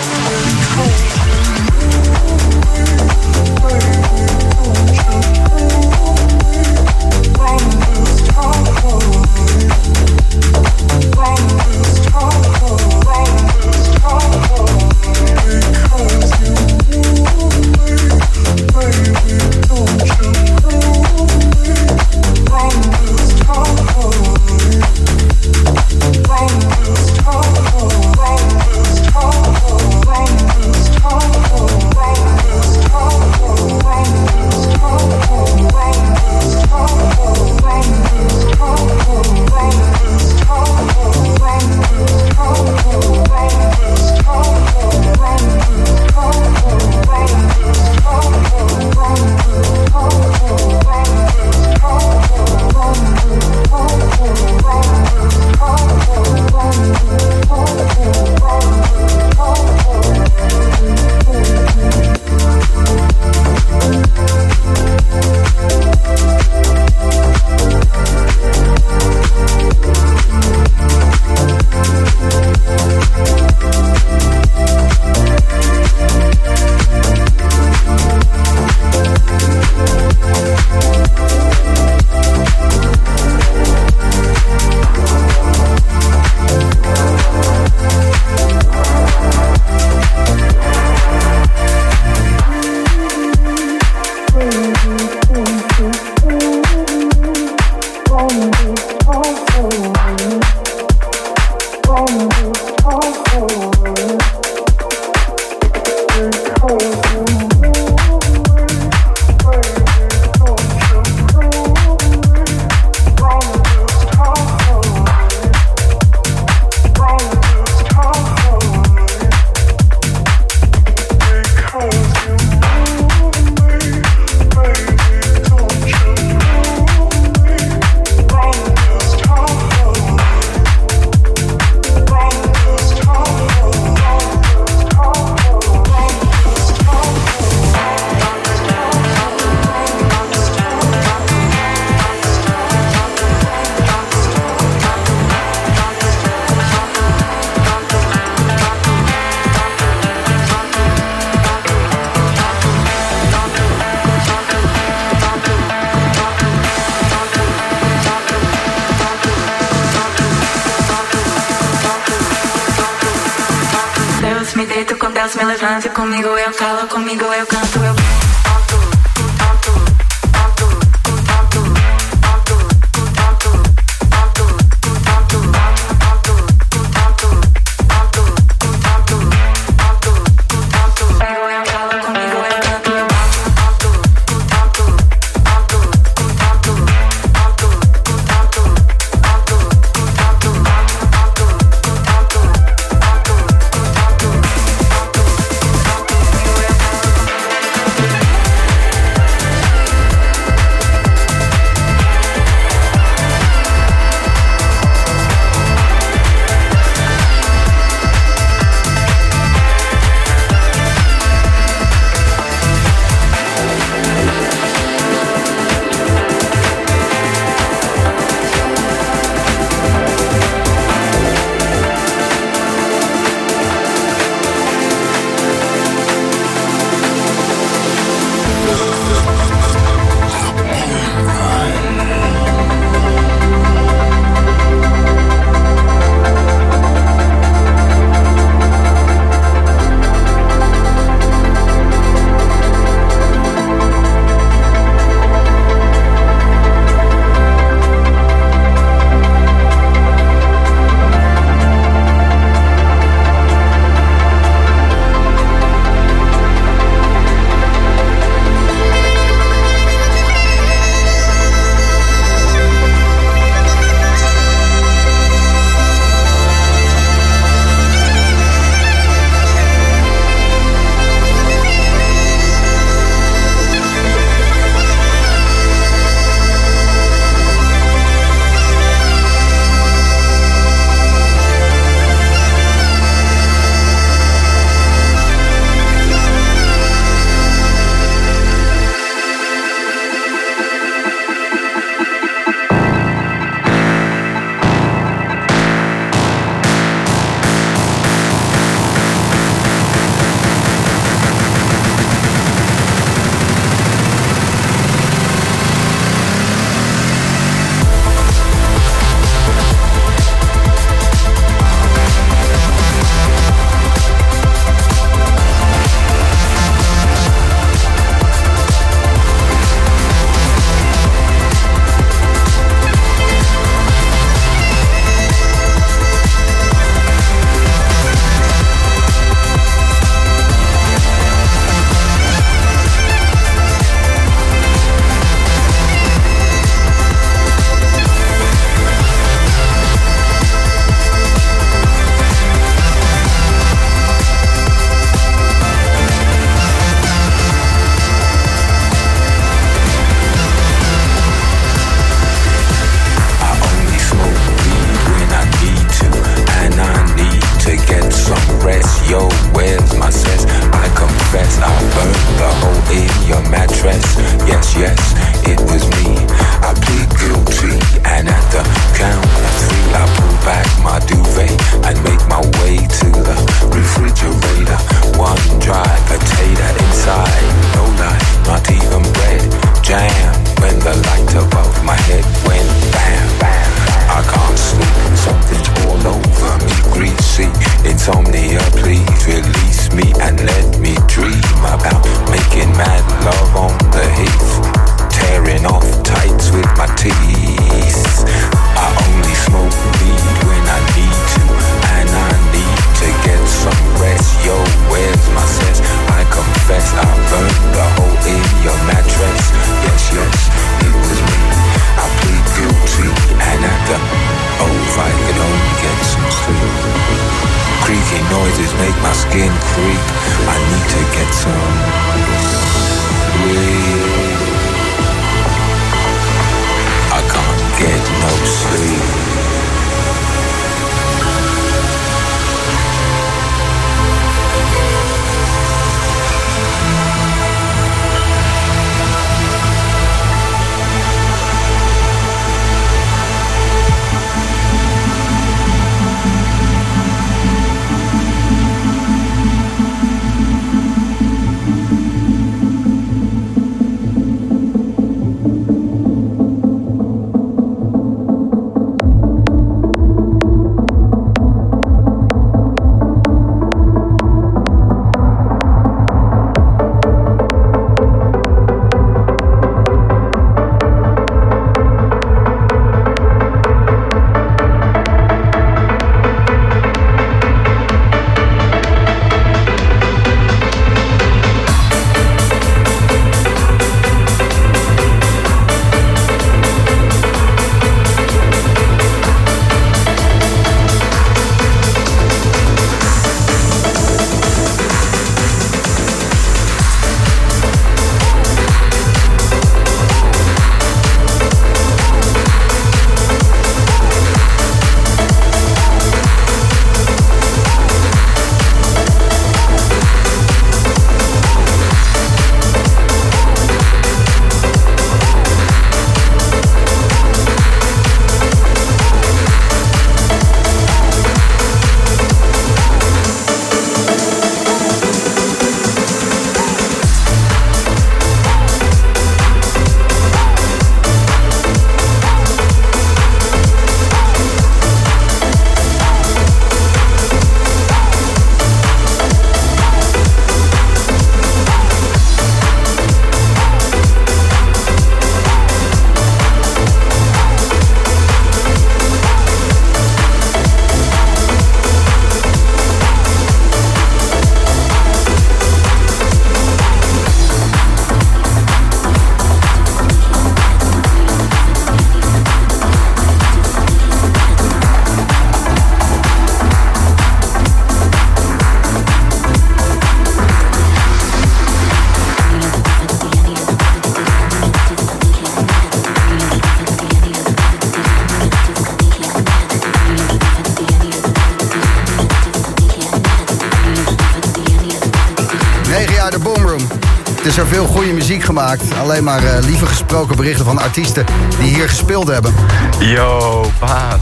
[587.70, 588.84] Veel goede muziek gemaakt.
[589.02, 591.26] Alleen maar eh, lieve gesproken berichten van artiesten
[591.60, 592.54] die hier gespeeld hebben.
[593.00, 594.22] Yo, baas.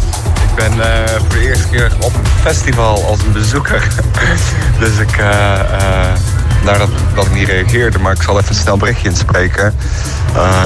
[0.49, 3.87] Ik ben eh, voor de eerste keer op een festival als een bezoeker.
[4.79, 6.17] dus ik, eh eh
[6.63, 6.77] nou
[7.15, 9.75] dat, ik niet reageerde, maar ik zal even een snel berichtje inspreken.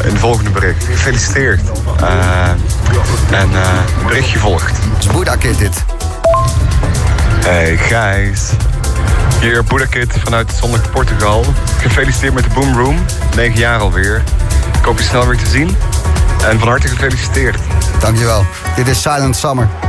[0.03, 0.83] In het volgende bericht.
[0.85, 1.61] Gefeliciteerd.
[3.31, 4.77] En een berichtje volgt.
[4.97, 5.83] Het is Kid dit.
[7.45, 8.49] Hey Gijs.
[9.41, 11.45] Hier Buddha Kid vanuit het zonnige Portugal.
[11.77, 12.97] Gefeliciteerd met de Boom Room.
[13.35, 14.23] 9 jaar alweer.
[14.77, 15.75] Ik hoop je snel weer te zien.
[16.49, 17.57] En van harte gefeliciteerd.
[17.99, 18.45] Dankjewel.
[18.75, 19.80] Dit is Silent Summer.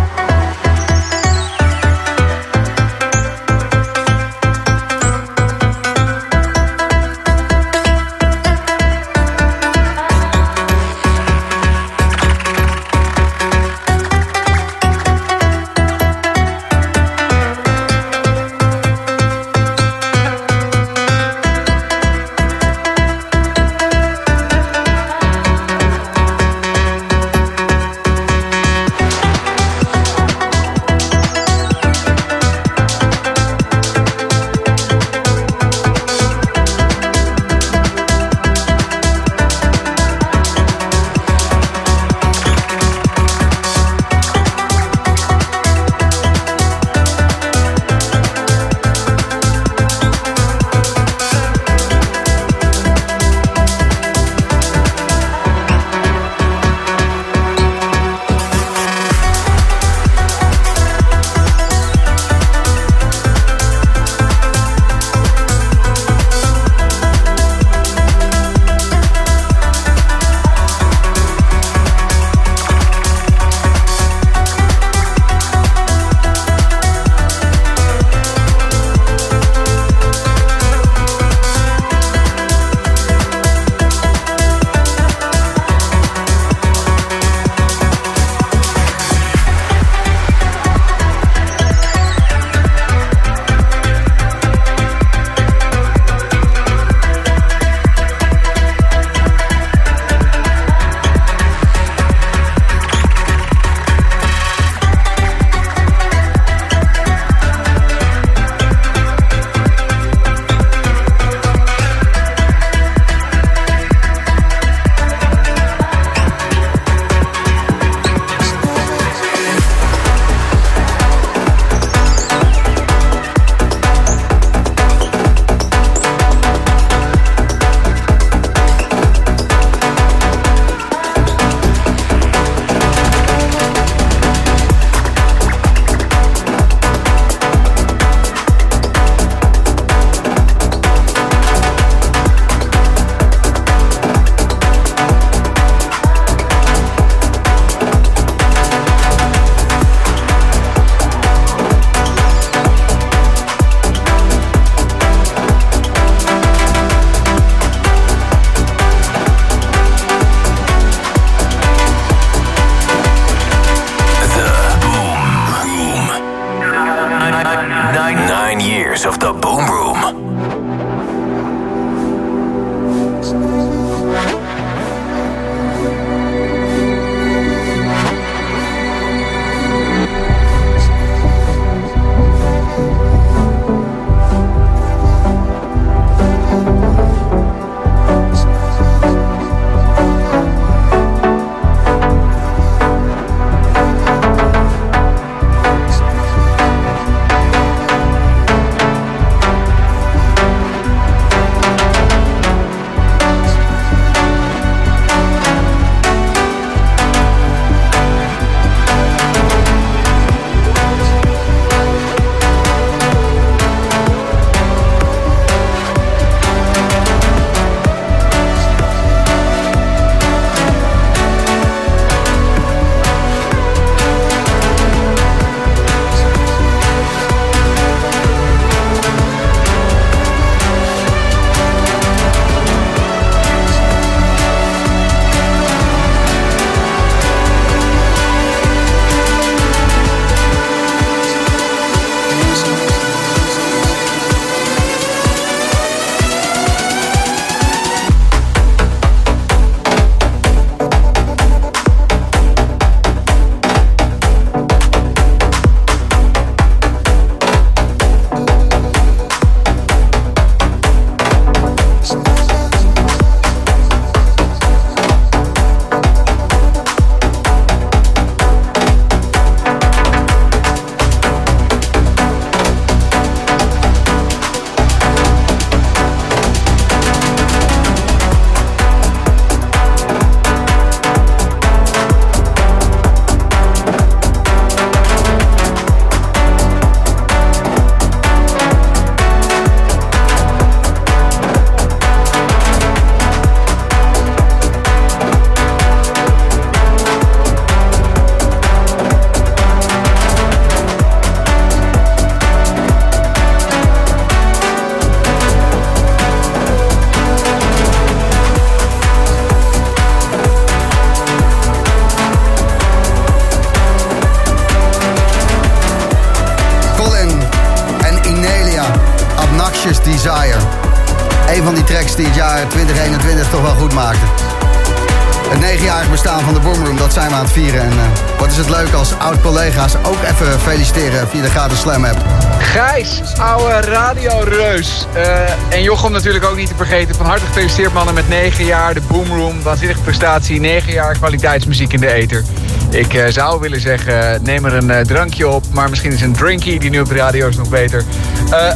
[331.50, 332.18] Via de Slam app.
[332.58, 335.06] Gijs, oude radioreus.
[335.16, 337.14] Uh, en Jochem natuurlijk ook niet te vergeten.
[337.14, 338.94] Van harte gefeliciteerd mannen met 9 jaar.
[338.94, 340.60] De Boomroom, waanzinnige prestatie.
[340.60, 342.44] 9 jaar kwaliteitsmuziek in de ether.
[342.90, 345.64] Ik uh, zou willen zeggen, neem er een uh, drankje op.
[345.72, 348.04] Maar misschien is een drinkie die nu op de radio is nog beter.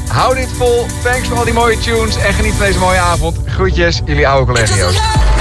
[0.08, 0.86] hou dit vol.
[1.02, 2.16] Thanks voor al die mooie tunes.
[2.16, 3.36] En geniet van deze mooie avond.
[3.46, 5.35] Groetjes, jullie oude collega's.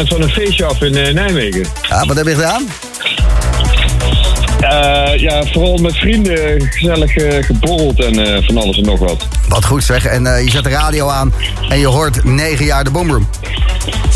[0.00, 1.66] Net van een feestje af in uh, Nijmegen.
[1.88, 2.68] Ja, wat heb je gedaan?
[4.60, 7.12] Uh, ja, vooral met vrienden gezellig
[7.46, 9.26] geborreld en van alles en nog wat.
[9.48, 10.04] Wat goed zeg.
[10.04, 11.32] En je zet de radio aan
[11.68, 13.28] en je hoort 9 jaar de Boomroom.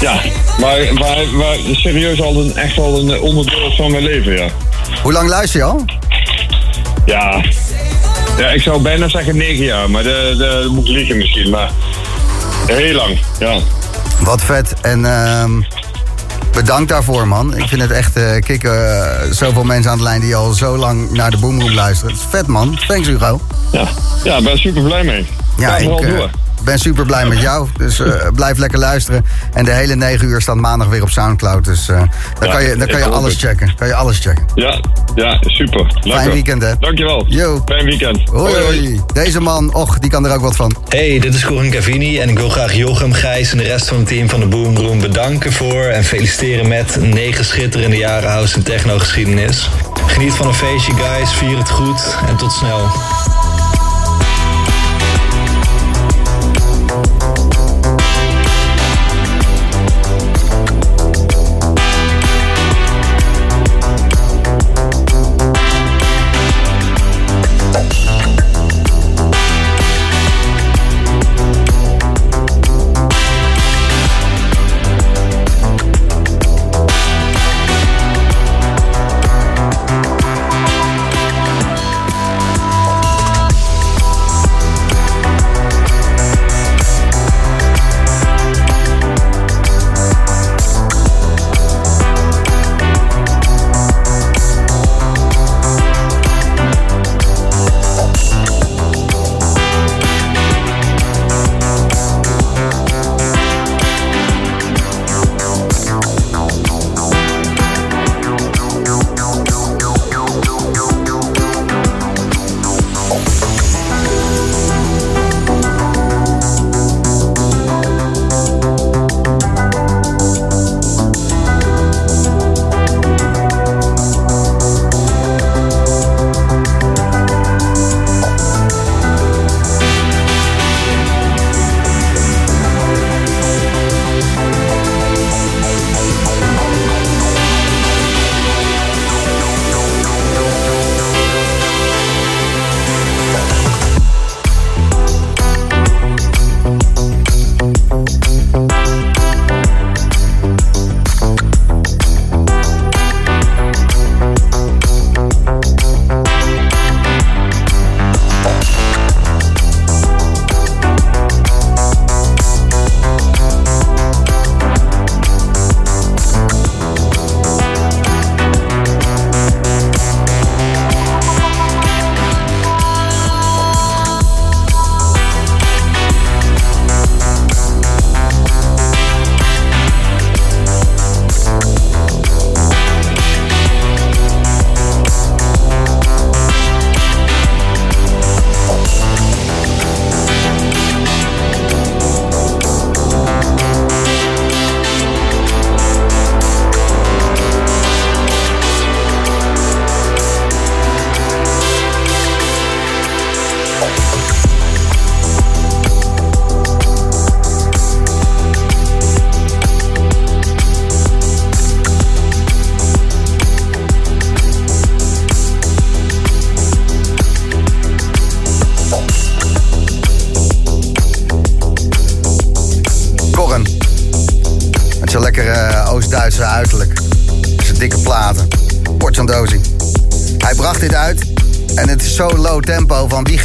[0.01, 0.21] Ja,
[0.61, 4.49] maar, maar, maar serieus al een, echt al een onderdeel van mijn leven, ja.
[5.03, 5.85] Hoe lang luister je al?
[7.07, 7.45] Ja,
[8.39, 11.51] ja ik zou bijna zeggen 9 jaar, maar dat, moet liegen misschien.
[11.51, 11.71] Maar
[12.67, 13.59] heel lang, ja.
[14.25, 14.75] Wat vet.
[14.81, 15.45] En uh,
[16.53, 17.57] bedankt daarvoor, man.
[17.57, 18.75] Ik vind het echt uh, kicken.
[18.75, 22.13] Uh, zoveel mensen aan de lijn die al zo lang naar de Boomroom luisteren.
[22.13, 22.79] Het is vet, man.
[22.87, 23.41] Thanks, Hugo.
[23.73, 23.89] Ja,
[24.25, 25.27] ja ik ben super blij mee.
[25.59, 26.25] Ja, ik uh,
[26.65, 27.69] ben super blij met jou.
[27.77, 28.03] Dus
[28.35, 29.25] blijf lekker luisteren.
[29.53, 31.65] En de hele negen uur staat maandag weer op Soundcloud.
[31.65, 32.09] Dus dan
[32.41, 33.75] ja, kan je, dan kan je alles checken.
[33.77, 34.45] Kan je alles checken.
[34.55, 34.81] Ja,
[35.15, 35.87] ja super.
[35.95, 36.13] Lekker.
[36.13, 36.73] Fijn weekend, hè?
[36.79, 37.25] Dankjewel.
[37.29, 37.63] Yo.
[37.65, 38.29] Fijn weekend.
[38.29, 39.01] Hoi, hoi.
[39.13, 40.77] Deze man, och, die kan er ook wat van.
[40.89, 43.97] Hey, dit is Corin Cavini en ik wil graag Jochem, Gijs en de rest van
[43.97, 48.63] het team van de Boomroom bedanken voor en feliciteren met negen schitterende jaren house en
[48.63, 49.71] techno geschiedenis.
[50.07, 51.33] Geniet van een feestje, guys.
[51.33, 52.89] Vier het goed en tot snel.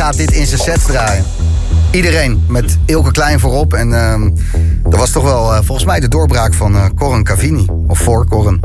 [0.10, 1.26] Gaat dit in zijn sets draaien.
[1.92, 3.74] Iedereen met Ilke Klein voorop.
[3.74, 4.30] En ehm,
[4.84, 7.66] dat was toch wel eh, volgens mij de doorbraak van eh Corin Cavini.
[7.88, 8.62] Of voor Corin.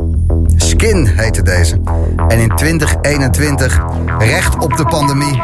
[0.57, 1.81] Skin heette deze.
[2.29, 3.81] En in 2021,
[4.19, 5.43] recht op de pandemie,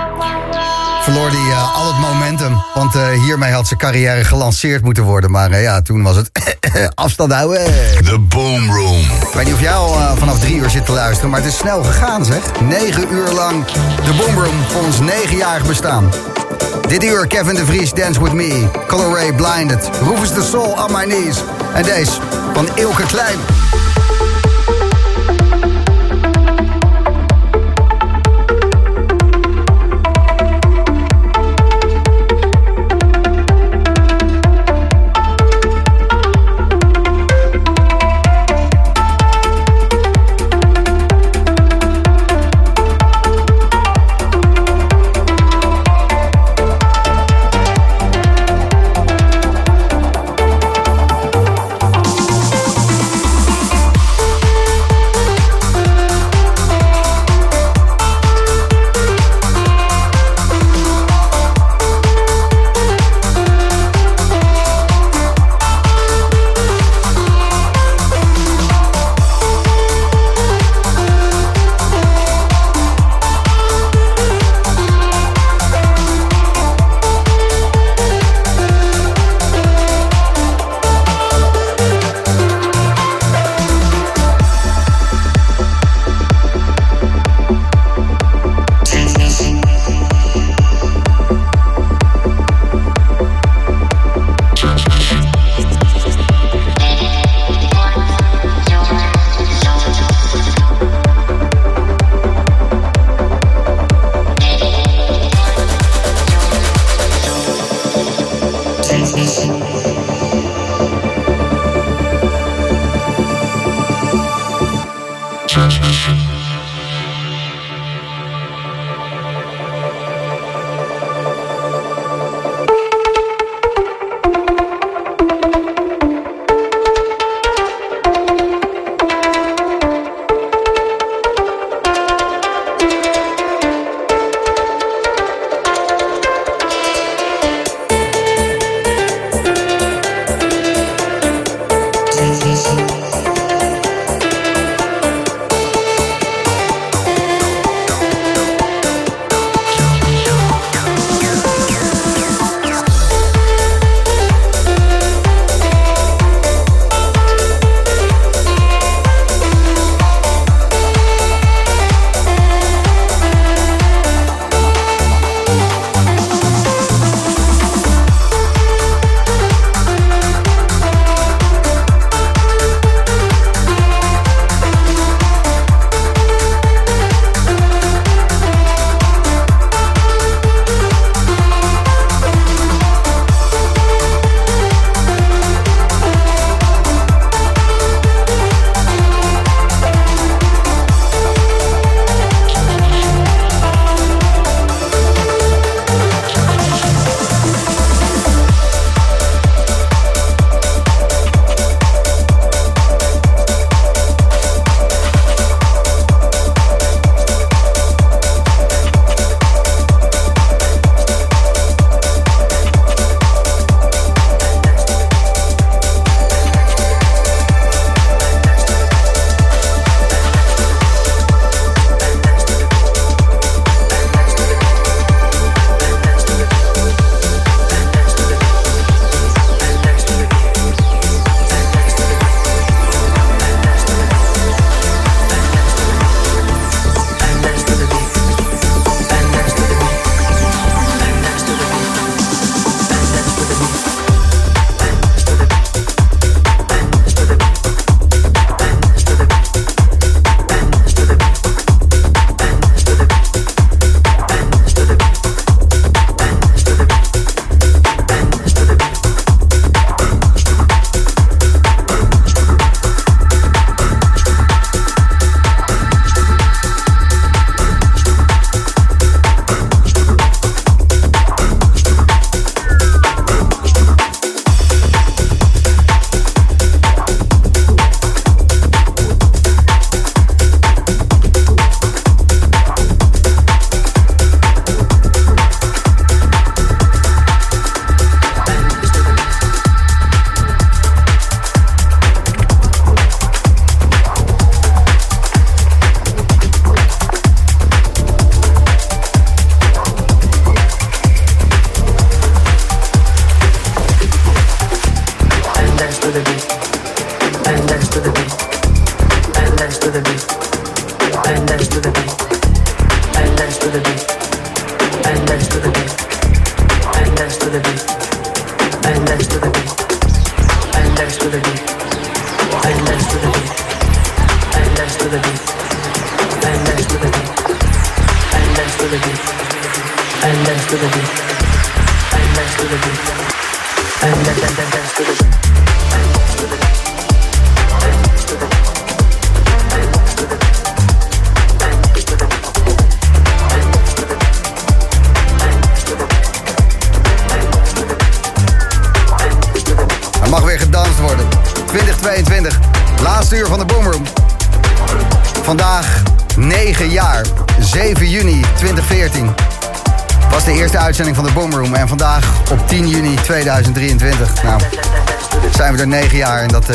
[1.03, 2.63] verloor hij eh, al het momentum.
[2.75, 2.93] Want
[3.25, 5.31] hiermee had zijn carrière gelanceerd moeten worden.
[5.31, 6.31] Maar ja, toen was het
[6.95, 7.65] afstand houden.
[8.05, 8.71] The Boom.
[9.31, 11.49] Ik weet niet of jij al eh, vanaf drie uur zit te luisteren, maar het
[11.49, 12.61] is snel gegaan zeg.
[12.61, 13.65] Negen uur lang
[14.05, 16.11] de Boom Room voor ons negenjarig bestaan.
[16.89, 18.69] Dit uur Kevin de Vries, Dance With Me.
[18.87, 19.91] Color Ray, Blinded.
[20.03, 21.37] Rufus the Soul, On My Knees.
[21.75, 22.13] En deze
[22.53, 23.39] van Ilke Klein.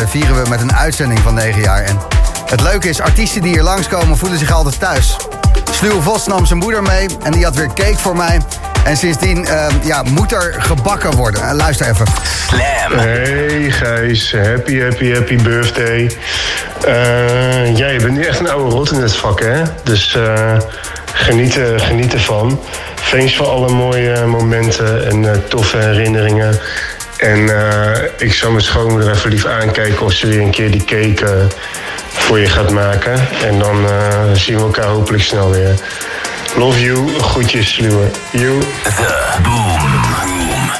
[0.08, 1.84] Vieren we met een uitzending van 9 jaar.
[1.84, 2.00] En
[2.46, 5.16] het leuke is, artiesten die hier langskomen voelen zich altijd thuis.
[5.72, 8.42] Sluwe Vos nam zijn moeder mee en die had weer cake voor mij.
[8.84, 11.42] En sindsdien eh, ja, moet er gebakken worden.
[11.42, 12.06] Eh, luister even.
[12.96, 16.18] Hey Gijs, happy, happy, happy birthday.
[16.86, 19.62] Eh, ja, je bent nu echt een oude rot in het vak, hè?
[19.84, 20.58] Dus eh,
[21.14, 22.60] geniet, geniet ervan.
[23.12, 26.60] Thanks voor alle mooie momenten en eh, toffe herinneringen.
[27.26, 30.84] En eh, ik zal mijn schoonmoeder even lief aankijken of ze weer een keer die
[30.84, 31.48] cake
[32.10, 33.28] voor je gaat maken.
[33.44, 35.76] En dan eh, zien we elkaar hopelijk snel weer.
[36.58, 38.08] Love you, groetjes, Sluwe.
[38.32, 38.60] You.
[38.84, 39.80] The Boom
[40.22, 40.72] Room.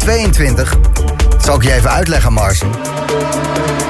[0.00, 0.78] en niet 22.
[1.28, 2.70] Dat zal ik je even uitleggen, Marcin.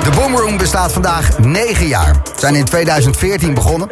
[0.04, 2.12] De Boomroom bestaat vandaag 9 jaar.
[2.12, 3.88] We zijn in 2014 begonnen.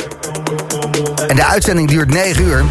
[1.29, 2.65] En de uitzending duurt 9 uur.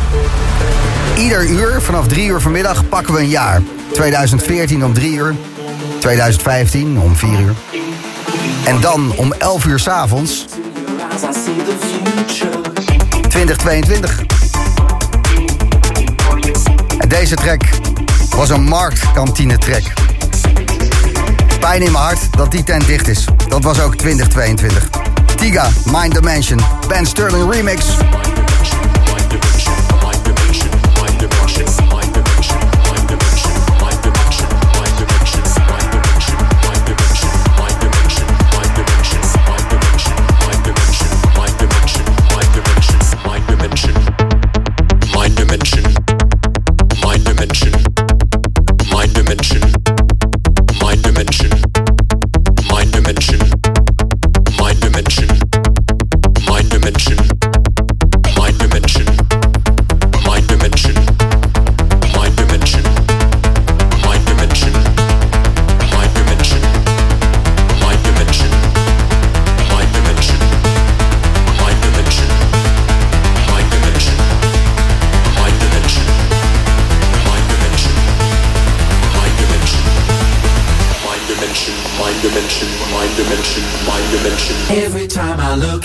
[1.18, 3.62] Ieder uur, vanaf 3 uur vanmiddag, pakken we een jaar.
[3.94, 5.36] 2014 om 3 uur.
[6.00, 7.54] 2015 om 4 uur.
[8.66, 10.46] En dan om 11 uur s'avonds
[13.30, 14.24] 2022.
[17.00, 17.62] En deze track
[18.38, 19.94] was een marktkantine track.
[21.60, 23.26] Pijn in mijn hart dat die tent dicht is.
[23.48, 24.90] Dat was ook 2022.
[25.36, 27.86] Tiga, Mind Dimension, Ben Sterling Remix.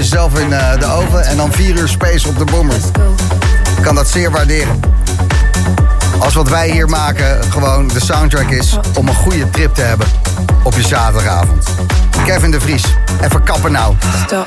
[0.00, 1.24] Zelf in eh, de oven.
[1.24, 2.76] En dan 4 uur space op de bommer.
[3.76, 4.80] Ik kan dat zeer waarderen.
[6.18, 10.06] Als wat wij hier maken gewoon de soundtrack is om een goede trip te hebben
[10.62, 11.68] op je zaterdagavond.
[12.24, 12.84] Kevin de Vries,
[13.22, 13.94] even kappen nou.
[14.26, 14.46] Stop.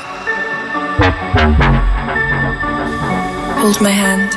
[3.60, 4.36] Hold my hand.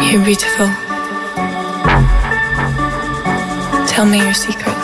[0.00, 0.68] You're beautiful.
[3.86, 4.83] Tell me your secrets.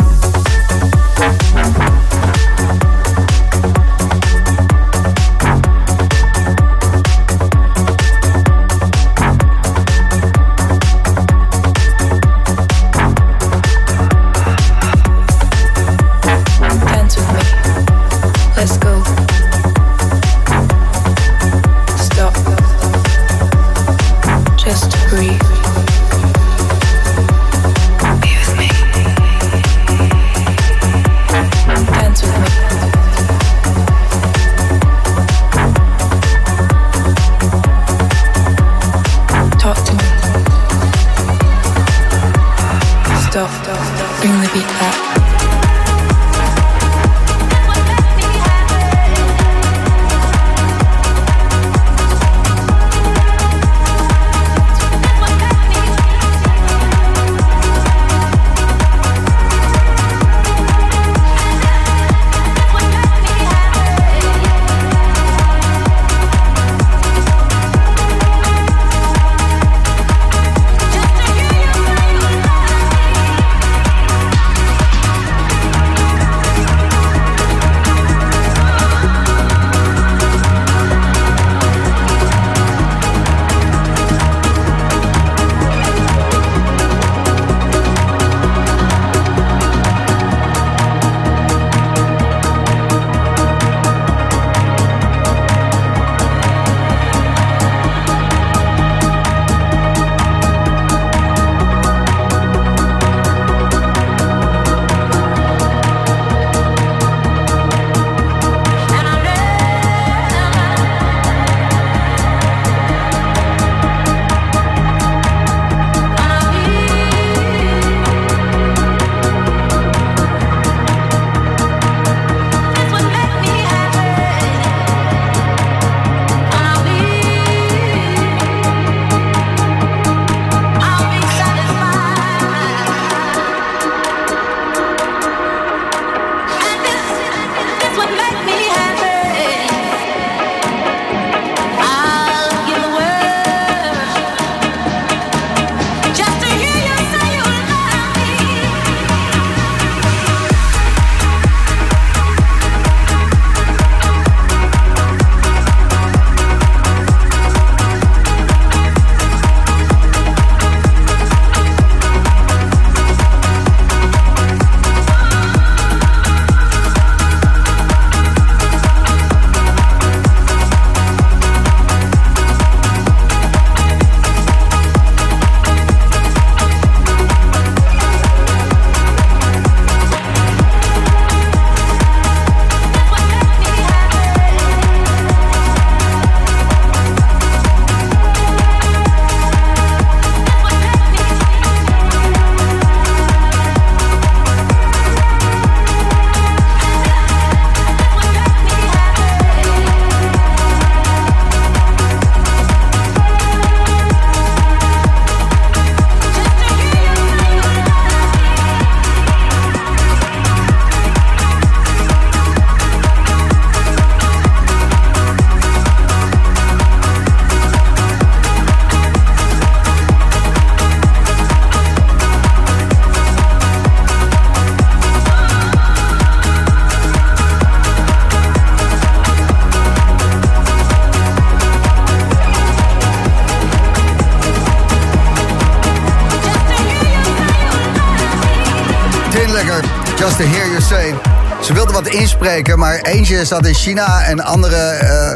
[242.75, 245.33] Maar eentje zat in China en de andere eh,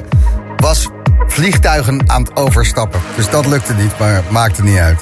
[0.58, 0.90] was
[1.28, 3.02] vliegtuigen aan het overstappen.
[3.16, 5.00] Dus dat lukte niet, maar maakte niet uit.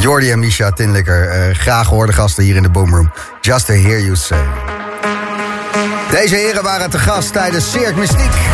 [0.00, 3.12] Jordi en Misha Tinlikker, eh, graag gehoorde gasten hier in de Boomroom.
[3.40, 4.44] Just to hear you say.
[6.10, 8.51] Deze heren waren te gast tijdens Cirque Mystiek.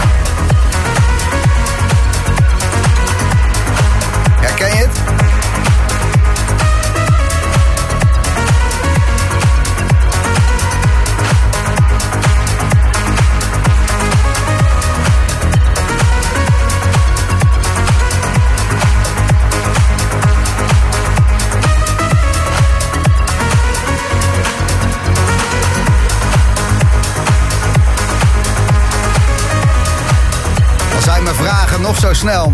[31.89, 32.53] Nog zo snel.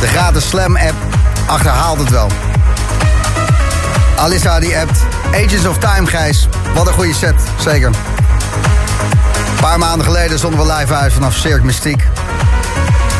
[0.00, 0.94] De gratis Slam app
[1.46, 2.30] achterhaalt het wel.
[4.16, 4.98] Alissa die appt.
[5.32, 6.48] Agents of Time, Gijs.
[6.74, 7.86] Wat een goede set, zeker.
[7.86, 12.06] Een paar maanden geleden stonden we live uit vanaf Cirque Mystiek.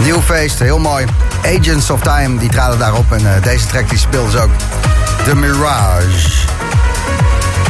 [0.02, 1.06] Nieuw feest, heel mooi.
[1.58, 3.12] Agents of Time, die traden daarop.
[3.12, 4.50] En eh, deze track die speelde ze ook.
[5.24, 6.46] The Mirage.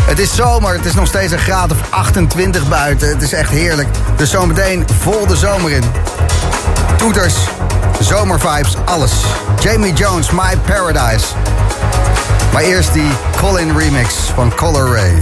[0.07, 3.09] Het is zomer, het is nog steeds een graad of 28 buiten.
[3.09, 3.89] Het is echt heerlijk.
[4.17, 5.85] Dus zometeen vol de zomer in.
[7.03, 7.35] Toeters,
[8.01, 9.13] zomervibes, alles.
[9.61, 11.27] Jamie Jones, My Paradise.
[12.53, 15.19] Maar eerst die Colin remix van Color Ray.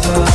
[0.00, 0.29] Time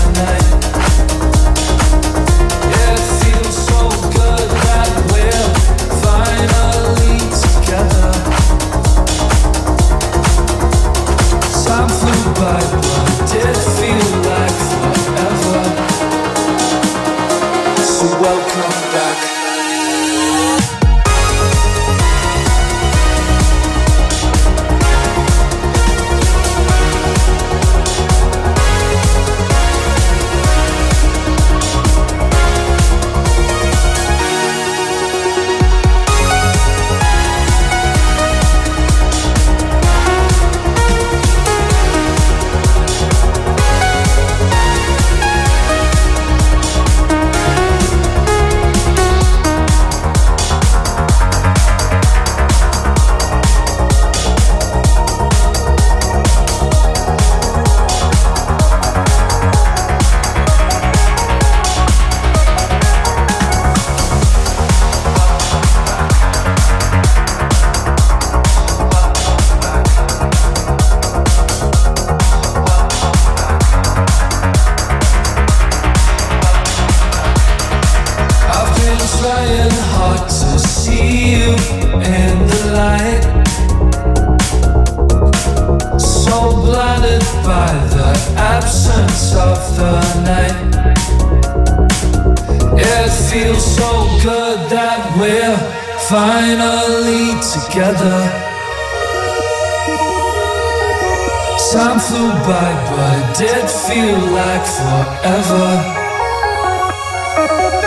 [103.88, 105.68] feel like forever.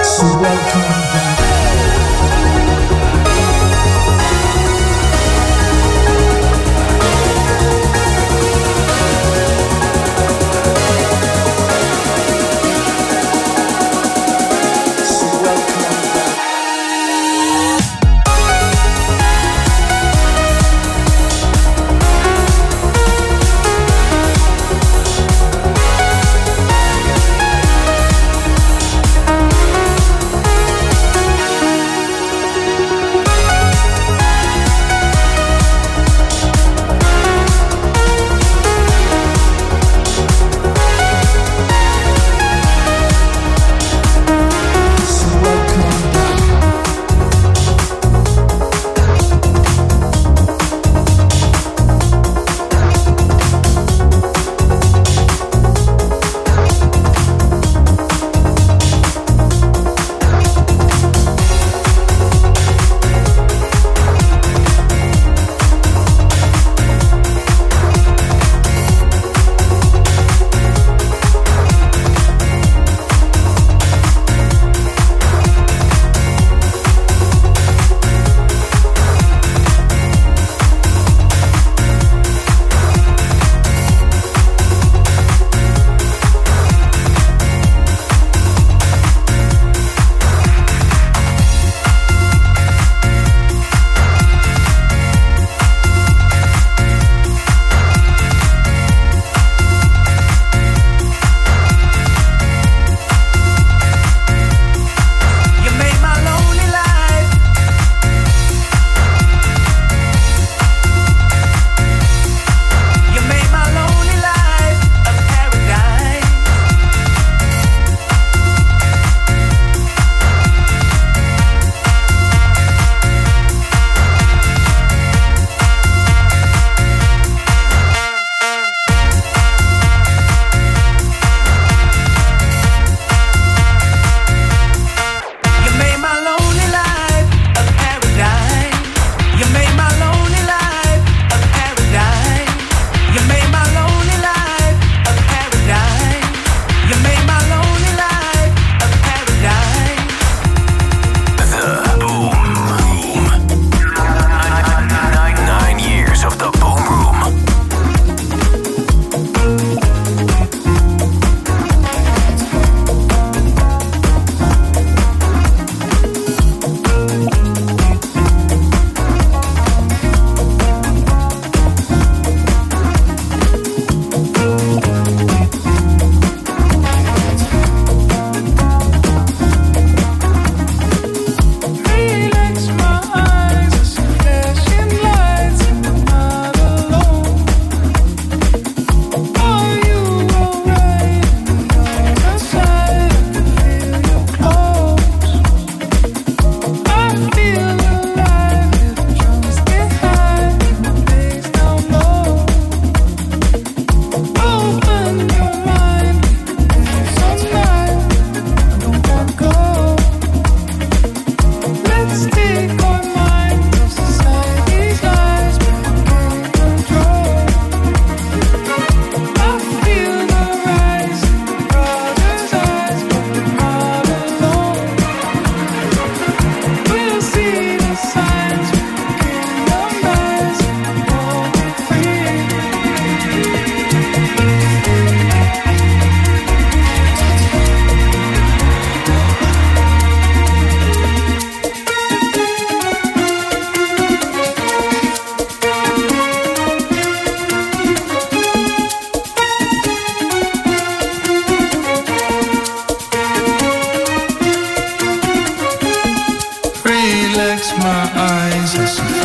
[0.05, 1.08] So welcome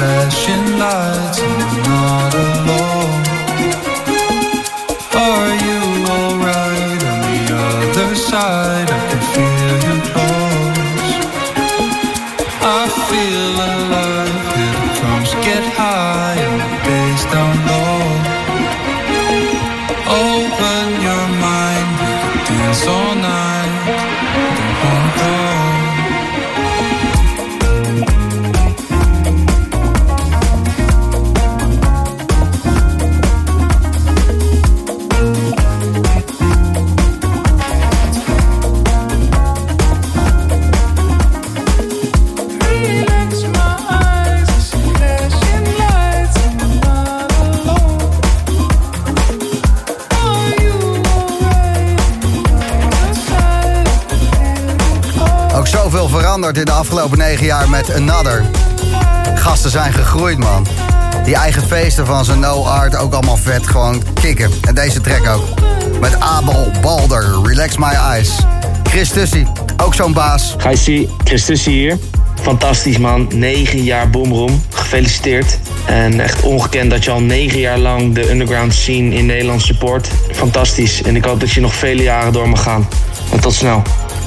[0.04, 2.53] flashing lights and a
[56.58, 58.46] in de afgelopen negen jaar met Another.
[59.36, 60.68] Gasten zijn gegroeid, man.
[61.26, 63.68] Die eigen feesten van zijn No Art ook allemaal vet.
[63.68, 64.52] Gewoon kicken.
[64.62, 65.44] En deze track ook.
[66.00, 68.36] Met Abel, Balder, Relax My Eyes.
[68.84, 69.48] Chris Tussie,
[69.78, 70.56] ook zo'n baas.
[70.58, 71.98] Gijsie, Chris Tussen hier.
[72.42, 74.64] Fantastisch man, 9 jaar Boomroom.
[74.70, 75.60] Gefeliciteerd.
[75.86, 80.08] En echt ongekend dat je al 9 jaar lang de underground scene in Nederland support.
[80.32, 81.02] Fantastisch.
[81.02, 82.88] En ik hoop dat je nog vele jaren door mag gaan.
[83.32, 83.82] En tot snel.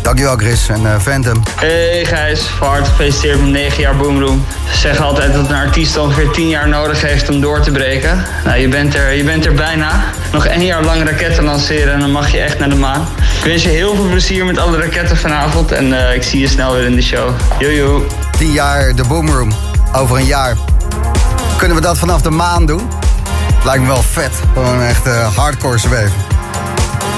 [0.06, 1.42] Dankjewel Chris en eh, Phantom.
[1.56, 4.46] Hey Gijs, van harte gefeliciteerd met 9 jaar Boomroom.
[4.70, 8.24] Ze zeggen altijd dat een artiest ongeveer 10 jaar nodig heeft om door te breken.
[8.44, 10.04] Nou, je bent er, je bent er bijna.
[10.32, 13.08] Nog één jaar lang raketten lanceren en dan mag je echt naar de maan.
[13.38, 16.48] Ik wens je heel veel plezier met alle raketten vanavond en eh, ik zie je
[16.48, 17.30] snel weer in de show.
[17.58, 18.06] Jojo.
[18.38, 19.52] 10 jaar de Boomroom.
[19.92, 20.56] Over een jaar.
[21.56, 22.90] Kunnen we dat vanaf de maan doen?
[23.64, 24.32] Lijkt me wel vet.
[24.52, 26.25] Gewoon echt eh, hardcore zweven.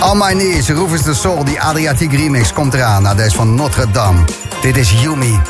[0.01, 3.03] All My Knees, Rufus de Soul, die Adriatiek remix komt eraan.
[3.03, 4.19] Nou, deze van Notre Dame.
[4.61, 5.41] Dit is Yumi.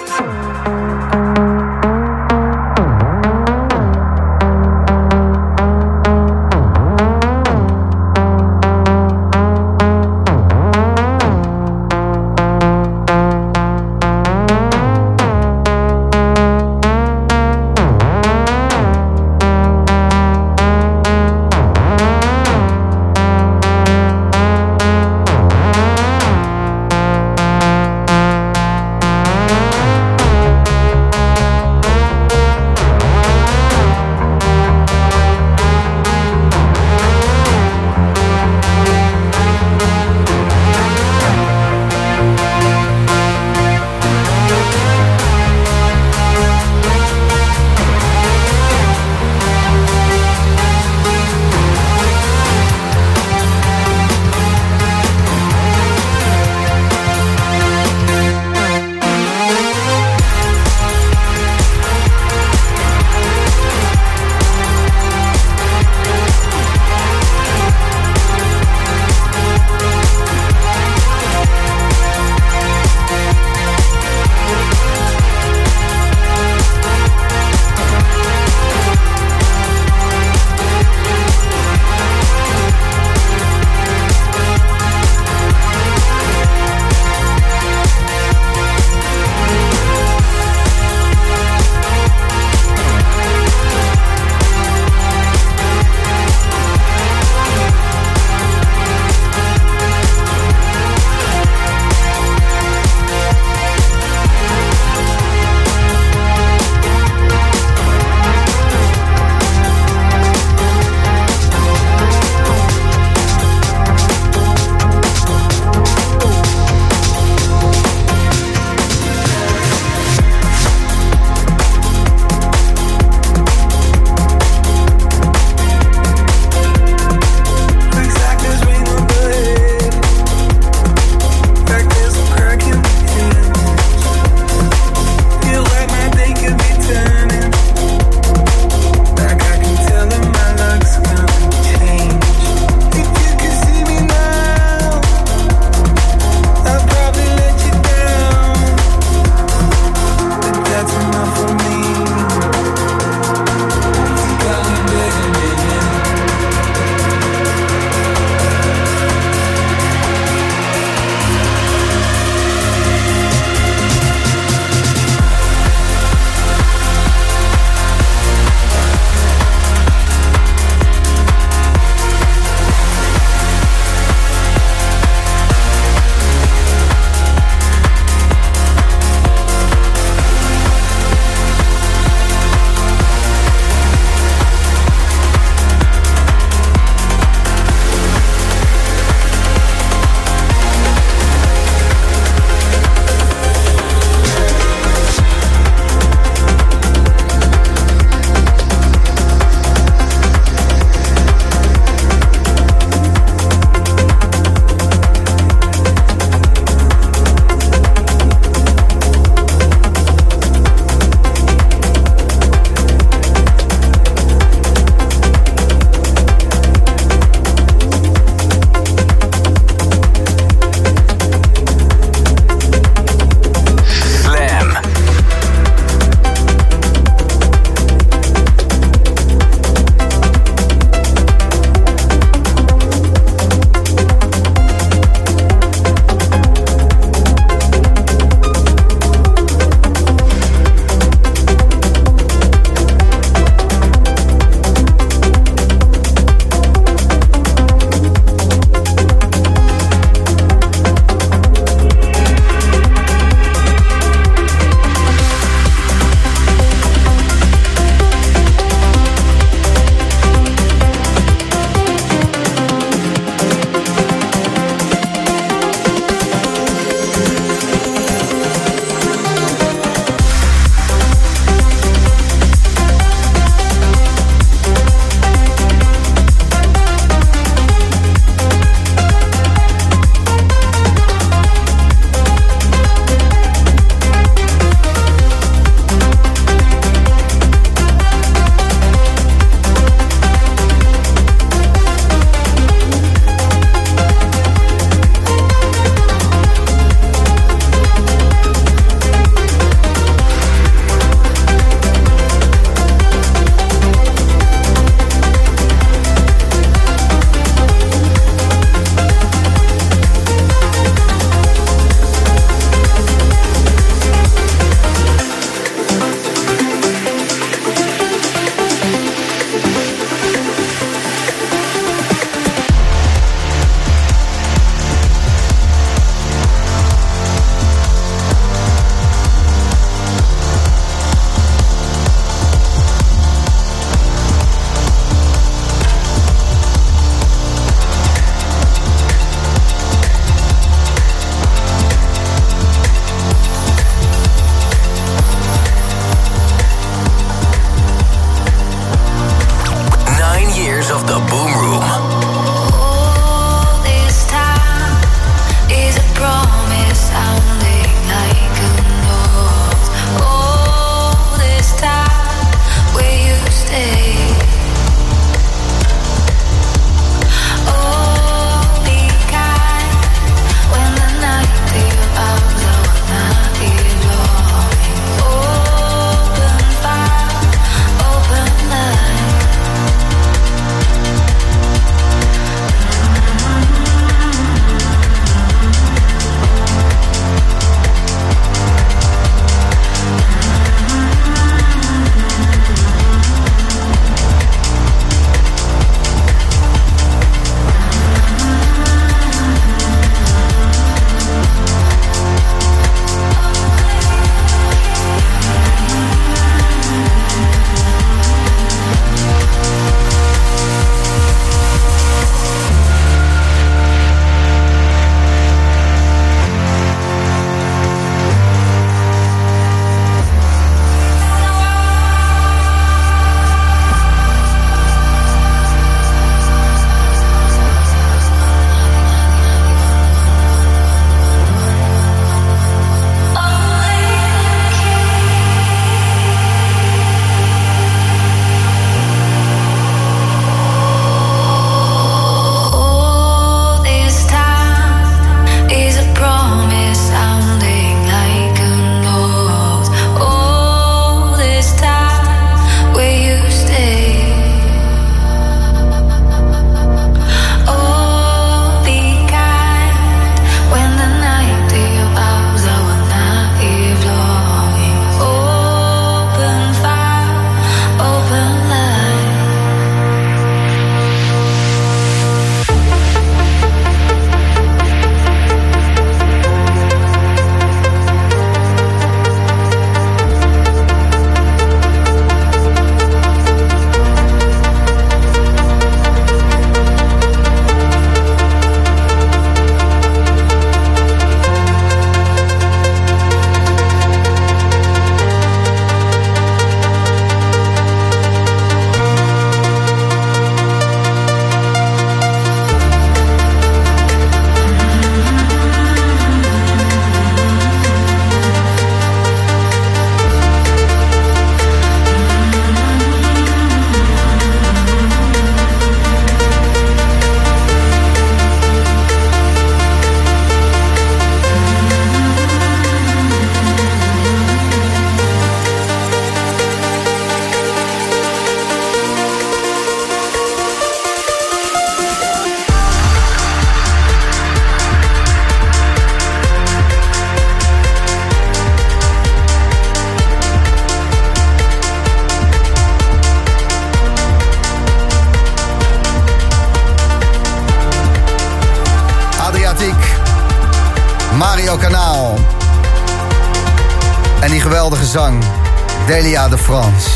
[556.50, 557.08] De France.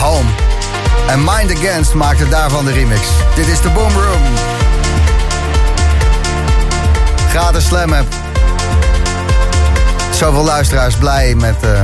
[0.00, 0.28] Home.
[1.06, 3.00] En Mind Against maakte daarvan de remix.
[3.34, 4.22] Dit is de Boom Room.
[7.28, 8.06] Gratis Slam App.
[10.10, 11.82] Zoveel luisteraars blij met eh,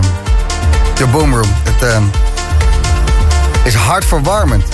[0.94, 1.51] de Boom Room.
[1.62, 2.02] Het eh,
[3.65, 4.65] is hartverwarmend.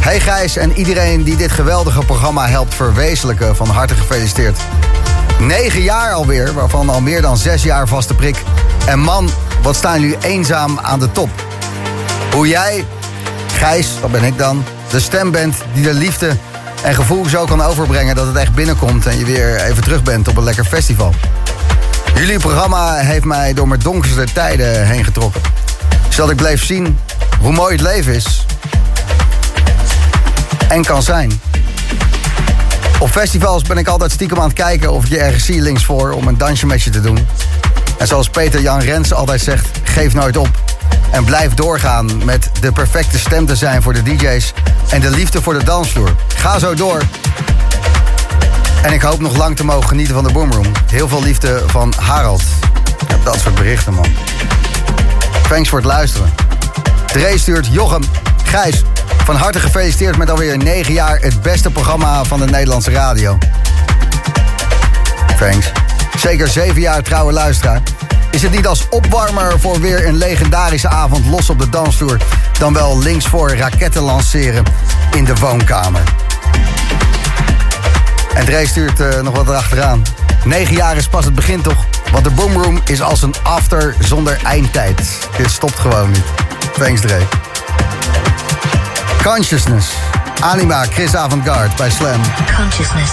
[0.00, 4.58] Hey Gijs en iedereen die dit geweldige programma helpt verwezenlijken, van harte gefeliciteerd.
[5.38, 8.42] Negen jaar alweer, waarvan al meer dan zes jaar vaste prik.
[8.86, 9.30] En man,
[9.68, 11.28] wat staan jullie eenzaam aan de top.
[12.32, 12.86] Hoe jij,
[13.52, 16.36] Gijs, dat ben ik dan, de stem bent die de liefde
[16.82, 20.28] en gevoel zo kan overbrengen dat het echt binnenkomt en je weer even terug bent
[20.28, 21.14] op een lekker festival.
[22.14, 25.40] Jullie programma heeft mij door mijn donkerste tijden heen getrokken.
[26.08, 26.98] Zodat ik bleef zien
[27.40, 28.44] hoe mooi het leven is.
[30.68, 31.40] En kan zijn.
[32.98, 35.84] Op festivals ben ik altijd stiekem aan het kijken of ik je ergens zie links
[35.84, 37.26] voor om een dansje met je te doen.
[37.98, 40.48] En zoals Peter Jan Rens altijd zegt, geef nooit op.
[41.10, 44.52] En blijf doorgaan met de perfecte stem te zijn voor de DJ's
[44.88, 46.14] en de liefde voor de dansvloer.
[46.36, 47.02] Ga zo door.
[48.82, 50.72] En ik hoop nog lang te mogen genieten van de Boomroom.
[50.90, 52.42] Heel veel liefde van Harald.
[53.08, 54.06] Ja, dat soort berichten, man.
[55.48, 56.32] Thanks voor het luisteren.
[57.06, 58.02] Dre stuurt Jochem,
[58.44, 58.82] Gijs,
[59.24, 63.38] van harte gefeliciteerd met alweer 9 jaar het beste programma van de Nederlandse radio.
[65.38, 65.77] Thanks.
[66.18, 67.82] Zeker 7 jaar trouwe luisteraar.
[68.30, 72.16] Is het niet als opwarmer voor weer een legendarische avond los op de dansvloer...
[72.58, 74.64] dan wel links voor raketten lanceren
[75.10, 76.02] in de woonkamer?
[78.34, 80.02] En Dre stuurt eh, nog wat erachteraan.
[80.44, 81.84] 9 jaar is pas het begin toch?
[82.12, 85.28] Want de Boomroom is als een after zonder eindtijd.
[85.36, 86.24] Dit stopt gewoon niet.
[86.78, 87.18] Thanks Dre.
[89.22, 89.88] Consciousness.
[90.40, 92.20] Anima, Chris Avantgarde bij Slam.
[92.56, 93.12] Consciousness.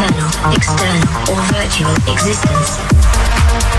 [0.00, 3.69] Internal, external, or virtual existence.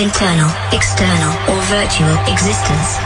[0.00, 2.98] Internal, external, or virtual existence.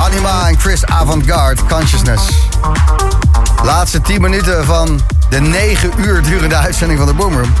[0.00, 2.22] Anima en Chris Avantgarde, Consciousness.
[3.62, 7.52] Laatste 10 minuten van de 9 uur durende uitzending van de Boomroom.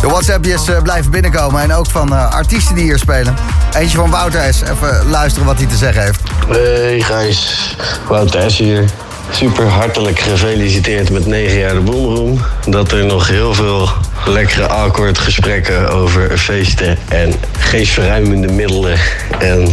[0.00, 3.34] De WhatsAppjes eh, blijven binnenkomen en ook van eh, artiesten die hier spelen.
[3.74, 4.62] Eentje van Wouter S.
[4.62, 6.20] Even luisteren wat hij te zeggen heeft.
[6.48, 7.74] Hey Gijs,
[8.08, 8.58] Wouter S.
[8.58, 8.84] hier.
[9.30, 12.40] Super hartelijk gefeliciteerd met 9 jaar de Boomroom.
[12.66, 13.88] Dat er nog heel veel
[14.26, 18.98] lekkere awkward gesprekken over feesten en geestverruimende middelen
[19.38, 19.68] en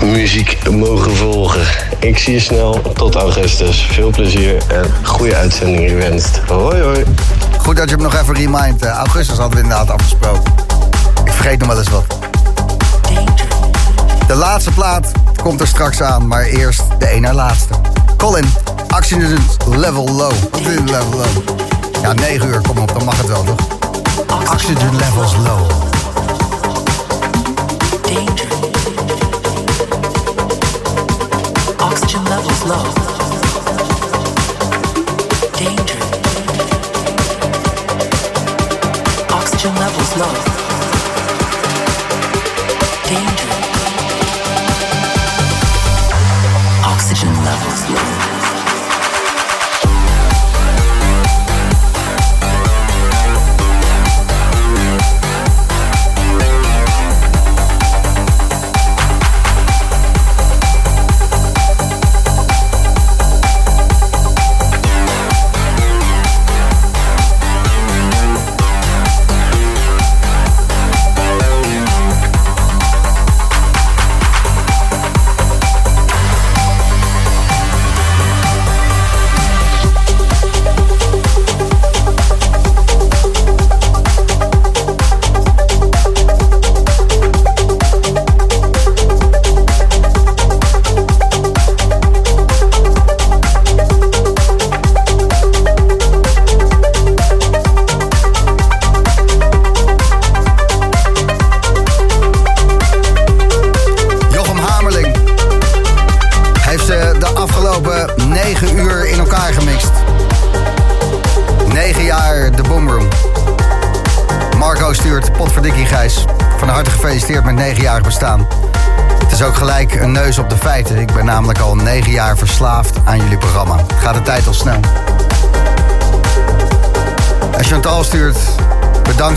[0.00, 1.66] muziek mogen volgen.
[2.00, 3.86] Ik zie je snel tot augustus.
[3.90, 6.40] Veel plezier en goede uitzending gewenst.
[6.46, 7.04] Hoi hoi.
[7.58, 8.82] Goed dat je hem nog even remind.
[8.82, 10.52] Eh, augustus hadden we inderdaad afgesproken.
[11.24, 12.03] Ik vergeet nog wel eens wat.
[14.26, 15.12] De laatste plaat
[15.42, 17.74] komt er straks aan, maar eerst de één na laatste.
[18.16, 18.52] Colin,
[18.88, 20.32] Accident Level Low.
[20.52, 21.58] Accident Level Low.
[22.02, 23.60] Ja, 9 uur, kom op, dan mag het wel, toch?
[24.52, 25.92] Oxygen Levels Low.
[31.94, 32.84] Oxygen levels low.
[35.52, 35.98] Danger.
[39.30, 40.53] Oxygen levels low.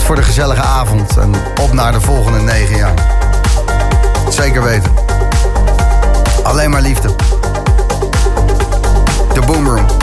[0.02, 1.16] Voor de gezellige avond.
[1.16, 2.94] En op naar de volgende 9 jaar.
[4.28, 4.92] Zeker weten.
[6.42, 7.14] Alleen maar liefde.
[9.32, 9.97] De Boomroom.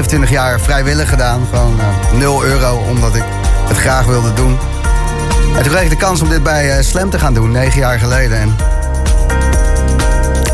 [0.00, 1.46] 25 jaar vrijwillig gedaan.
[1.50, 3.22] Gewoon eh 0 euro, omdat ik
[3.68, 4.58] het graag wilde doen.
[5.56, 7.80] En toen kreeg ik de kans om dit bij eh, Slam te gaan doen, negen
[7.80, 8.38] jaar geleden.
[8.38, 8.56] En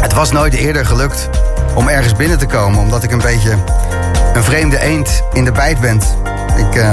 [0.00, 1.28] het was nooit eerder gelukt
[1.74, 2.78] om ergens binnen te komen.
[2.78, 3.56] Omdat ik een beetje
[4.34, 6.00] een vreemde eend in de bijt ben.
[6.56, 6.92] Ik eh,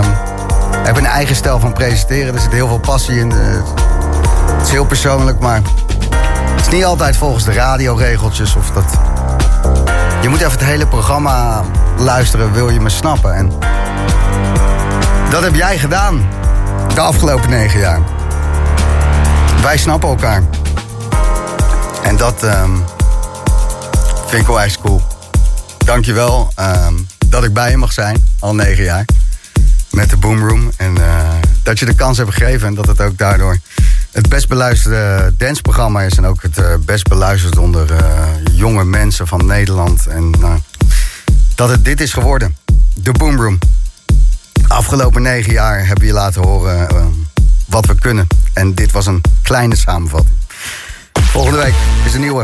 [0.84, 2.34] heb een eigen stijl van presenteren.
[2.34, 3.32] Er zit heel veel passie in.
[3.32, 3.38] Eh,
[4.58, 5.62] het is heel persoonlijk, maar
[6.56, 9.00] het is niet altijd volgens de radioregeltjes of dat.
[10.22, 11.64] Je moet even het hele programma
[11.98, 13.34] luisteren, wil je me snappen.
[13.34, 13.52] En
[15.30, 16.30] dat heb jij gedaan
[16.94, 18.02] de afgelopen negen jaar.
[19.62, 20.44] Wij snappen elkaar.
[22.04, 22.72] En dat ehm,
[24.26, 25.02] vind ik wel echt cool.
[25.78, 26.94] Dankjewel ehm
[27.34, 29.06] dat ik bij je mag zijn, al negen jaar.
[29.92, 30.72] Met de Boomroom.
[30.78, 31.30] En eh,
[31.64, 33.58] dat je de kans hebt gegeven en dat het ook daardoor
[34.12, 36.18] het best beluisterde danceprogramma is.
[36.18, 40.08] En ook het eh, best beluisterd onder eh, jonge mensen van Nederland.
[40.08, 40.32] En
[41.56, 42.56] dat het dit is geworden.
[42.96, 43.60] De Boomroom.
[44.68, 47.06] Afgelopen negen jaar hebben we laten horen eh,
[47.66, 48.28] wat we kunnen.
[48.54, 50.38] En dit was een kleine samenvatting.
[51.14, 51.74] Volgende week
[52.06, 52.42] is een nieuwe.